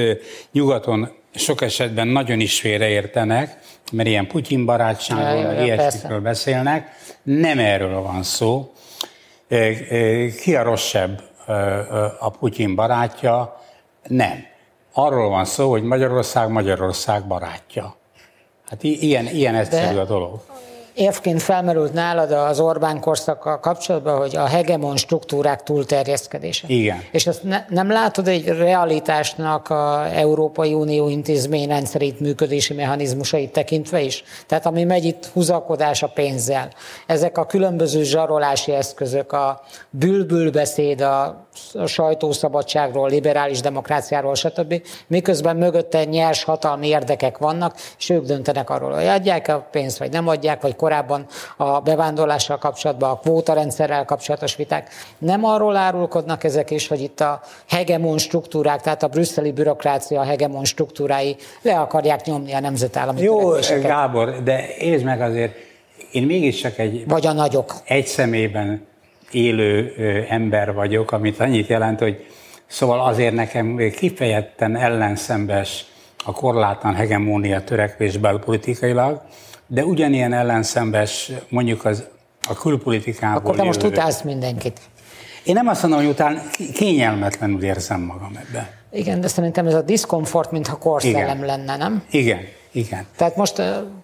nyugaton 0.52 1.10
sok 1.36 1.62
esetben 1.62 2.08
nagyon 2.08 2.39
is 2.39 2.60
félreértenek, 2.60 3.60
mert 3.91 4.10
ilyen 4.10 4.28
Putyin 4.28 4.65
barátságról, 4.65 5.63
ilyesmikről 5.63 6.19
beszélnek. 6.19 6.95
Nem 7.23 7.60
erről 7.60 8.02
van 8.02 8.23
szó. 8.23 8.71
Ki 10.41 10.56
a 10.56 10.63
rosszabb 10.63 11.21
a 12.19 12.30
Putyin 12.30 12.76
barátja? 12.76 13.62
Nem. 14.08 14.45
Arról 14.93 15.30
van 15.30 15.45
szó, 15.45 15.69
hogy 15.69 15.84
Magyarország 15.84 16.50
Magyarország 16.50 17.28
barátja. 17.28 17.95
Hát 18.69 18.84
ilyen, 18.84 19.26
ilyen 19.26 19.56
egyszerű 19.56 19.97
a 19.97 20.06
dolog 20.06 20.41
évként 20.98 21.42
felmerült 21.42 21.94
nálad 21.94 22.32
az 22.32 22.60
Orbán 22.60 23.00
korszakkal 23.00 23.60
kapcsolatban, 23.60 24.18
hogy 24.18 24.36
a 24.36 24.46
hegemon 24.46 24.98
struktúrák 24.98 25.64
túlterjeszkedése. 25.64 26.68
Igen. 26.68 27.04
És 27.12 27.28
ezt 27.28 27.44
ne, 27.44 27.66
nem 27.70 27.92
látod 27.92 28.28
egy 28.28 28.48
realitásnak 28.48 29.70
a 29.70 30.08
Európai 30.14 30.74
Unió 30.74 31.10
intézményrendszerét 31.10 32.20
működési 32.20 32.74
mechanizmusait 32.74 33.52
tekintve 33.52 34.02
is? 34.02 34.24
Tehát 34.48 34.66
ami 34.66 34.84
megy 34.84 35.06
itt 35.06 35.26
húzakodás 35.34 36.04
a 36.04 36.08
pénzzel. 36.08 36.70
Ezek 37.08 37.38
a 37.38 37.46
különböző 37.46 38.04
zsarolási 38.04 38.72
eszközök, 38.72 39.32
a 39.32 39.62
bülbülbeszéd, 39.90 41.02
a 41.02 41.18
a 41.18 41.47
sajtószabadságról, 41.86 43.10
liberális 43.10 43.60
demokráciáról, 43.60 44.36
stb. 44.36 44.82
Miközben 45.08 45.56
mögötte 45.56 46.04
nyers 46.04 46.43
hatalmi 46.43 46.88
érdekek 46.88 47.38
vannak, 47.38 47.76
és 47.98 48.10
ők 48.10 48.26
döntenek 48.26 48.70
arról, 48.70 48.93
hogy 48.93 49.06
adják 49.06 49.48
a 49.48 49.67
pénzt, 49.72 49.98
vagy 49.98 50.12
nem 50.12 50.28
adják, 50.28 50.62
vagy 50.62 50.76
korábban 50.76 51.26
a 51.58 51.80
bevándorlással 51.80 52.58
kapcsolatban, 52.58 53.10
a 53.10 53.20
kvótarendszerrel 53.20 54.06
kapcsolatos 54.06 54.56
viták. 54.56 54.89
Nem 55.17 55.46
arról 55.46 55.76
árulkodnak 55.76 56.43
ezek 56.43 56.72
is, 56.72 56.88
hogy 56.88 57.02
itt 57.02 57.20
a 57.20 57.41
hegemon 57.70 58.17
struktúrák, 58.17 58.82
tehát 58.82 59.04
a 59.04 59.08
brüsszeli 59.08 59.52
bürokrácia 59.52 60.24
hegemon 60.24 60.65
struktúrái 60.65 61.36
le 61.62 61.80
akarják 61.80 62.26
nyomni 62.26 62.54
a 62.54 62.60
nemzetállami 62.60 63.22
Jó, 63.22 63.52
Gábor, 63.82 64.43
de 64.43 64.65
értsd 64.78 65.06
meg 65.06 65.22
azért, 65.22 65.56
én 66.12 66.24
mégis 66.24 66.62
csak 66.62 66.78
egy... 66.78 67.08
Vagy 67.08 67.26
a 67.26 67.32
nagyok. 67.32 67.74
Egy 67.84 68.06
szemében 68.06 68.88
élő 69.32 69.94
ember 70.30 70.74
vagyok, 70.74 71.12
amit 71.12 71.40
annyit 71.40 71.68
jelent, 71.68 72.00
hogy 72.00 72.26
szóval 72.68 73.00
azért 73.00 73.34
nekem 73.34 73.78
kifejezetten 73.96 74.76
ellenszembes 74.76 75.86
a 76.26 76.32
korlátlan 76.32 76.96
hegemónia 76.96 77.63
törekvés 77.63 78.18
belpolitikailag, 78.18 79.22
de 79.68 79.86
ugyanilyen 79.86 80.34
ellenszembes 80.34 81.32
mondjuk 81.50 81.86
az 81.86 82.08
a 82.50 82.54
külpolitikából 82.54 83.38
Akkor 83.38 83.56
te 83.56 83.63
most 83.63 83.84
utálsz 83.84 84.22
mindenkit. 84.22 84.80
Én 85.44 85.54
nem 85.54 85.68
azt 85.68 85.82
mondom, 85.82 86.00
hogy 86.00 86.10
után 86.10 86.42
kényelmetlenül 86.74 87.63
érzem 87.63 88.02
magam 88.02 88.40
ebben. 88.48 88.68
Igen, 88.92 89.22
de 89.22 89.28
szerintem 89.28 89.68
ez 89.68 89.74
a 89.74 89.82
diszkomfort, 89.82 90.52
mintha 90.52 90.78
korszellem 90.78 91.46
lenne, 91.46 91.78
nem? 91.78 92.04
Igen, 92.12 92.40
igen. 92.71 93.06
Tehát 93.15 93.36
most 93.36 93.62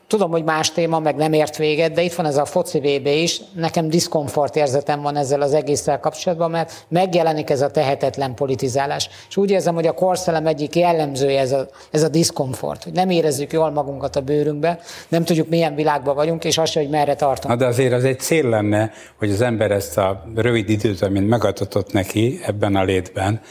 tudom, 0.07 0.31
hogy 0.31 0.43
más 0.43 0.71
téma, 0.71 0.99
meg 0.99 1.15
nem 1.15 1.33
ért 1.33 1.57
véget, 1.57 1.91
de 1.91 2.01
itt 2.01 2.13
van 2.13 2.25
ez 2.25 2.37
a 2.37 2.45
foci 2.45 2.79
VB 2.79 3.05
is. 3.05 3.41
Nekem 3.55 3.89
diszkomfort 3.89 4.55
érzetem 4.55 5.01
van 5.01 5.15
ezzel 5.15 5.41
az 5.41 5.53
egésszel 5.53 5.99
kapcsolatban, 5.99 6.51
mert 6.51 6.85
megjelenik 6.87 7.49
ez 7.49 7.61
a 7.61 7.71
tehetetlen 7.71 8.33
politizálás. 8.33 9.09
És 9.29 9.37
úgy 9.37 9.51
érzem, 9.51 9.73
hogy 9.73 9.87
a 9.87 9.93
korszellem 9.93 10.47
egyik 10.47 10.75
jellemzője 10.75 11.39
ez 11.39 11.51
a, 11.51 11.67
ez 11.91 12.03
a 12.03 12.07
diszkomfort, 12.07 12.83
hogy 12.83 12.93
nem 12.93 13.09
érezzük 13.09 13.51
jól 13.51 13.71
magunkat 13.71 14.15
a 14.15 14.21
bőrünkbe, 14.21 14.79
nem 15.07 15.23
tudjuk 15.23 15.49
milyen 15.49 15.75
világban 15.75 16.15
vagyunk, 16.15 16.43
és 16.43 16.57
azt 16.57 16.73
hogy 16.73 16.89
merre 16.89 17.15
tartunk. 17.15 17.53
Na 17.53 17.59
de 17.59 17.65
azért 17.65 17.93
az 17.93 18.03
egy 18.03 18.19
cél 18.19 18.49
lenne, 18.49 18.91
hogy 19.17 19.31
az 19.31 19.41
ember 19.41 19.71
ezt 19.71 19.97
a 19.97 20.23
rövid 20.35 20.69
időt, 20.69 21.01
amint 21.01 21.27
megadatott 21.27 21.91
neki 21.91 22.39
ebben 22.45 22.75
a 22.75 22.83
létben, 22.83 23.41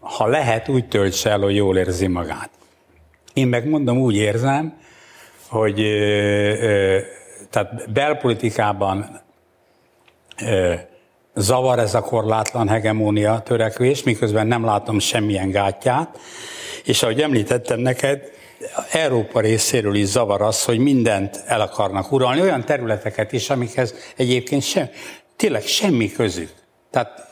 ha 0.00 0.26
lehet, 0.26 0.68
úgy 0.68 0.88
töltse 0.88 1.30
el, 1.30 1.38
hogy 1.38 1.54
jól 1.54 1.76
érzi 1.76 2.06
magát. 2.06 2.50
Én 3.34 3.48
megmondom, 3.48 3.98
úgy 3.98 4.16
érzem, 4.16 4.74
hogy 5.48 5.74
tehát 7.50 7.92
belpolitikában 7.92 9.20
zavar 11.34 11.78
ez 11.78 11.94
a 11.94 12.00
korlátlan 12.00 12.68
hegemónia 12.68 13.40
törekvés, 13.44 14.02
miközben 14.02 14.46
nem 14.46 14.64
látom 14.64 14.98
semmilyen 14.98 15.50
gátját, 15.50 16.18
és 16.84 17.02
ahogy 17.02 17.20
említettem 17.20 17.80
neked, 17.80 18.32
Európa 18.92 19.40
részéről 19.40 19.94
is 19.94 20.06
zavar 20.06 20.42
az, 20.42 20.64
hogy 20.64 20.78
mindent 20.78 21.42
el 21.46 21.60
akarnak 21.60 22.12
uralni, 22.12 22.40
olyan 22.40 22.64
területeket 22.64 23.32
is, 23.32 23.50
amikhez 23.50 23.94
egyébként 24.16 24.62
sem, 24.62 24.88
tényleg 25.36 25.62
semmi 25.62 26.12
közük. 26.12 26.50
Tehát 26.90 27.28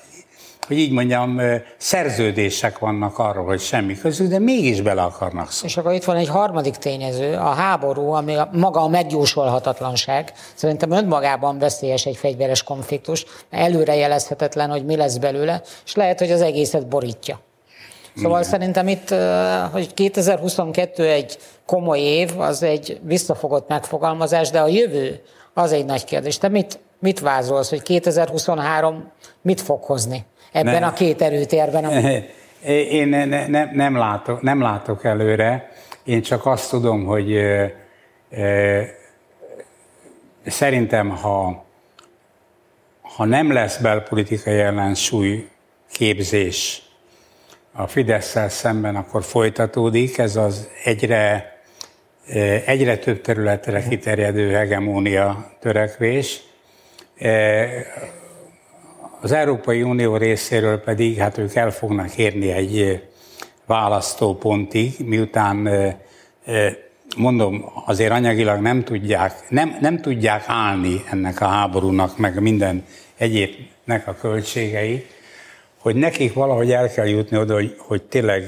hogy 0.66 0.79
így 0.79 0.92
mondjam, 0.92 1.40
szerződések 1.77 2.79
vannak 2.79 3.18
arról, 3.18 3.44
hogy 3.44 3.61
semmi 3.61 3.98
közük, 3.98 4.29
de 4.29 4.38
mégis 4.38 4.81
bele 4.81 5.03
akarnak 5.03 5.51
szólni. 5.51 5.68
És 5.68 5.77
akkor 5.77 5.92
itt 5.92 6.05
van 6.05 6.16
egy 6.16 6.29
harmadik 6.29 6.77
tényező, 6.77 7.35
a 7.35 7.51
háború, 7.51 8.11
ami 8.11 8.35
a, 8.35 8.48
maga 8.53 8.81
a 8.81 8.88
megjósolhatatlanság. 8.88 10.33
Szerintem 10.55 10.90
önmagában 10.90 11.59
veszélyes 11.59 12.07
egy 12.07 12.16
fegyveres 12.16 12.62
konfliktus, 12.62 13.25
előrejelezhetetlen, 13.51 14.70
hogy 14.70 14.85
mi 14.85 14.96
lesz 14.96 15.16
belőle, 15.16 15.62
és 15.85 15.94
lehet, 15.94 16.18
hogy 16.18 16.31
az 16.31 16.40
egészet 16.40 16.88
borítja. 16.88 17.40
Szóval 18.16 18.38
Igen. 18.38 18.51
szerintem 18.51 18.88
itt, 18.88 19.14
hogy 19.72 19.94
2022 19.94 21.09
egy 21.09 21.38
komoly 21.66 21.98
év, 21.98 22.40
az 22.40 22.62
egy 22.62 23.01
visszafogott 23.03 23.68
megfogalmazás, 23.68 24.51
de 24.51 24.61
a 24.61 24.66
jövő 24.66 25.20
az 25.55 25.72
egy 25.72 25.85
nagy 25.85 26.05
kérdés. 26.05 26.38
Te 26.38 26.48
mit, 26.48 26.79
mit 26.98 27.20
vázolsz, 27.20 27.68
hogy 27.68 27.83
2023 27.83 29.12
mit 29.42 29.61
fog 29.61 29.83
hozni? 29.83 30.25
Ebben 30.53 30.81
ne, 30.81 30.87
a 30.87 30.93
két 30.93 31.23
erőtérben? 31.23 31.85
Ami... 31.85 32.25
Én 32.91 33.09
ne, 33.09 33.25
ne, 33.25 33.47
ne, 33.47 33.65
nem, 33.73 33.97
látok, 33.97 34.43
nem 34.43 34.61
látok 34.61 35.05
előre, 35.05 35.73
én 36.05 36.23
csak 36.23 36.47
azt 36.47 36.71
tudom, 36.71 37.05
hogy 37.05 37.33
e, 37.33 37.75
e, 38.31 38.95
szerintem, 40.47 41.09
ha, 41.09 41.65
ha 43.01 43.25
nem 43.25 43.53
lesz 43.53 43.77
belpolitikai 43.77 44.59
ellensúly 44.59 45.49
képzés 45.93 46.83
a 47.73 47.87
fidesz 47.87 48.37
szemben, 48.49 48.97
akkor 48.97 49.23
folytatódik. 49.23 50.19
Ez 50.19 50.37
az 50.37 50.69
egyre, 50.85 51.53
egyre 52.67 52.97
több 52.97 53.21
területre 53.21 53.83
kiterjedő 53.88 54.51
hegemónia 54.51 55.53
törekvés 55.61 56.41
az 59.23 59.33
Európai 59.33 59.83
Unió 59.83 60.17
részéről 60.17 60.79
pedig, 60.81 61.17
hát 61.17 61.39
ők 61.39 61.55
el 61.55 61.71
fognak 61.71 62.17
érni 62.17 62.51
egy 62.51 63.03
választópontig, 63.67 64.95
miután 65.05 65.69
mondom, 67.17 67.65
azért 67.87 68.11
anyagilag 68.13 68.61
nem 68.61 68.85
tudják, 68.85 69.33
nem, 69.49 69.77
nem 69.81 70.01
tudják 70.01 70.45
állni 70.47 71.05
ennek 71.11 71.41
a 71.41 71.45
háborúnak, 71.45 72.19
meg 72.19 72.41
minden 72.41 72.85
egyébnek 73.17 74.07
a 74.07 74.15
költségei, 74.15 75.07
hogy 75.79 75.95
nekik 75.95 76.33
valahogy 76.33 76.73
el 76.73 76.89
kell 76.89 77.09
jutni 77.09 77.37
oda, 77.37 77.55
hogy, 77.55 77.75
hogy 77.79 78.03
tényleg 78.03 78.45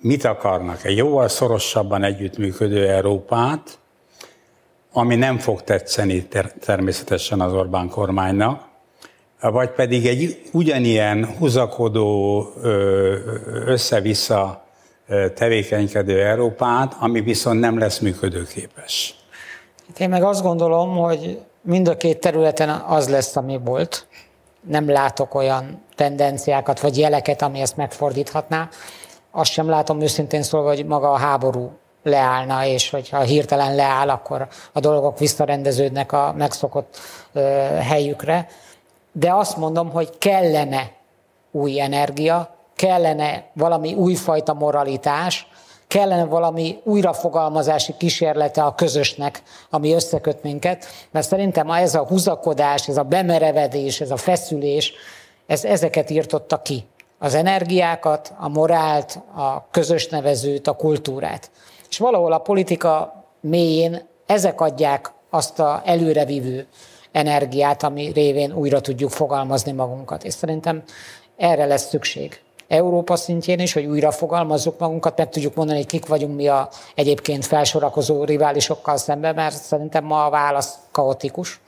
mit 0.00 0.24
akarnak, 0.24 0.84
egy 0.84 0.96
jóval 0.96 1.28
szorosabban 1.28 2.04
együttműködő 2.04 2.88
Európát, 2.88 3.78
ami 4.92 5.14
nem 5.14 5.38
fog 5.38 5.62
tetszeni 5.62 6.24
ter- 6.24 6.58
természetesen 6.60 7.40
az 7.40 7.52
Orbán 7.52 7.88
kormánynak, 7.88 8.70
vagy 9.50 9.70
pedig 9.70 10.06
egy 10.06 10.42
ugyanilyen 10.52 11.34
húzakodó, 11.38 12.46
össze-vissza 13.66 14.64
tevékenykedő 15.34 16.22
Európát, 16.22 16.96
ami 16.98 17.20
viszont 17.20 17.60
nem 17.60 17.78
lesz 17.78 17.98
működőképes. 17.98 19.14
Hát 19.88 20.00
én 20.00 20.08
meg 20.08 20.22
azt 20.22 20.42
gondolom, 20.42 20.96
hogy 20.96 21.40
mind 21.60 21.88
a 21.88 21.96
két 21.96 22.20
területen 22.20 22.68
az 22.68 23.08
lesz, 23.08 23.36
ami 23.36 23.60
volt. 23.64 24.06
Nem 24.68 24.90
látok 24.90 25.34
olyan 25.34 25.82
tendenciákat 25.94 26.80
vagy 26.80 26.98
jeleket, 26.98 27.42
ami 27.42 27.60
ezt 27.60 27.76
megfordíthatná. 27.76 28.68
Azt 29.30 29.50
sem 29.50 29.68
látom 29.68 30.00
őszintén 30.00 30.42
szólva, 30.42 30.68
hogy 30.68 30.86
maga 30.86 31.12
a 31.12 31.16
háború 31.16 31.72
leállna, 32.02 32.66
és 32.66 32.90
hogyha 32.90 33.20
hirtelen 33.20 33.74
leáll, 33.74 34.08
akkor 34.08 34.48
a 34.72 34.80
dolgok 34.80 35.18
visszarendeződnek 35.18 36.12
a 36.12 36.34
megszokott 36.36 36.98
helyükre 37.80 38.48
de 39.12 39.32
azt 39.32 39.56
mondom, 39.56 39.90
hogy 39.90 40.18
kellene 40.18 40.90
új 41.50 41.80
energia, 41.80 42.54
kellene 42.74 43.50
valami 43.52 43.94
újfajta 43.94 44.54
moralitás, 44.54 45.46
kellene 45.86 46.24
valami 46.24 46.80
újrafogalmazási 46.84 47.94
kísérlete 47.98 48.62
a 48.62 48.74
közösnek, 48.74 49.42
ami 49.70 49.92
összeköt 49.92 50.42
minket, 50.42 50.86
mert 51.10 51.26
szerintem 51.26 51.70
ez 51.70 51.94
a 51.94 52.06
húzakodás, 52.06 52.88
ez 52.88 52.96
a 52.96 53.02
bemerevedés, 53.02 54.00
ez 54.00 54.10
a 54.10 54.16
feszülés, 54.16 54.92
ez 55.46 55.64
ezeket 55.64 56.10
írtotta 56.10 56.62
ki. 56.62 56.84
Az 57.18 57.34
energiákat, 57.34 58.32
a 58.38 58.48
morált, 58.48 59.20
a 59.34 59.70
közös 59.70 60.08
nevezőt, 60.08 60.66
a 60.66 60.72
kultúrát. 60.72 61.50
És 61.90 61.98
valahol 61.98 62.32
a 62.32 62.38
politika 62.38 63.24
mélyén 63.40 64.08
ezek 64.26 64.60
adják 64.60 65.12
azt 65.30 65.58
a 65.58 65.82
előrevívő 65.84 66.66
energiát, 67.12 67.82
ami 67.82 68.12
révén 68.14 68.52
újra 68.52 68.80
tudjuk 68.80 69.10
fogalmazni 69.10 69.72
magunkat. 69.72 70.24
És 70.24 70.34
szerintem 70.34 70.82
erre 71.36 71.64
lesz 71.64 71.88
szükség. 71.88 72.40
Európa 72.68 73.16
szintjén 73.16 73.58
is, 73.58 73.72
hogy 73.72 73.84
újra 73.84 74.10
fogalmazzuk 74.10 74.78
magunkat, 74.78 75.18
meg 75.18 75.28
tudjuk 75.28 75.54
mondani, 75.54 75.78
hogy 75.78 75.86
kik 75.86 76.06
vagyunk 76.06 76.36
mi 76.36 76.48
a 76.48 76.68
egyébként 76.94 77.46
felsorakozó 77.46 78.24
riválisokkal 78.24 78.96
szemben, 78.96 79.34
mert 79.34 79.62
szerintem 79.62 80.04
ma 80.04 80.24
a 80.24 80.30
válasz 80.30 80.74
kaotikus. 80.90 81.60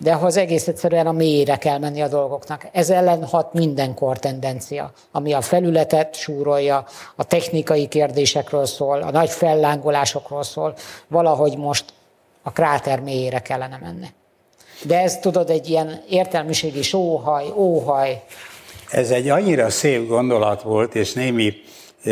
De 0.00 0.12
ahhoz 0.12 0.36
egész 0.36 0.68
egyszerűen 0.68 1.06
a 1.06 1.12
mélyére 1.12 1.56
kell 1.56 1.78
menni 1.78 2.00
a 2.00 2.08
dolgoknak. 2.08 2.68
Ez 2.72 2.90
ellen 2.90 3.24
hat 3.24 3.52
minden 3.52 3.94
kor 3.94 4.18
tendencia, 4.18 4.92
ami 5.12 5.32
a 5.32 5.40
felületet 5.40 6.14
súrolja, 6.14 6.84
a 7.16 7.24
technikai 7.24 7.88
kérdésekről 7.88 8.66
szól, 8.66 9.02
a 9.02 9.10
nagy 9.10 9.30
fellángolásokról 9.30 10.42
szól, 10.42 10.74
valahogy 11.08 11.56
most 11.56 11.84
a 12.42 12.52
kráter 12.52 13.00
mélyére 13.00 13.38
kellene 13.38 13.78
menni. 13.82 14.06
De 14.82 15.00
ez 15.00 15.18
tudod, 15.18 15.50
egy 15.50 15.68
ilyen 15.68 16.02
értelmiségi 16.08 16.82
sóhaj, 16.82 17.44
óhaj. 17.56 18.22
Ez 18.90 19.10
egy 19.10 19.28
annyira 19.28 19.70
szép 19.70 20.08
gondolat 20.08 20.62
volt, 20.62 20.94
és 20.94 21.12
némi 21.12 21.52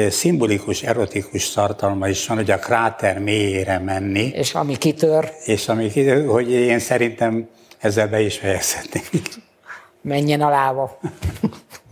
szimbolikus, 0.08 0.82
erotikus 0.82 1.50
tartalma 1.50 2.08
is 2.08 2.26
van, 2.26 2.36
hogy 2.36 2.50
a 2.50 2.58
kráter 2.58 3.18
mélyére 3.18 3.78
menni. 3.78 4.30
És 4.34 4.54
ami 4.54 4.76
kitör. 4.76 5.32
És 5.44 5.68
ami 5.68 5.90
kitör, 5.90 6.26
hogy 6.26 6.50
én 6.50 6.78
szerintem 6.78 7.48
ezzel 7.78 8.08
be 8.08 8.20
is 8.20 8.38
fejezhetnénk. 8.38 9.06
Menjen 10.00 10.40
a 10.40 10.48
lába. 10.48 10.98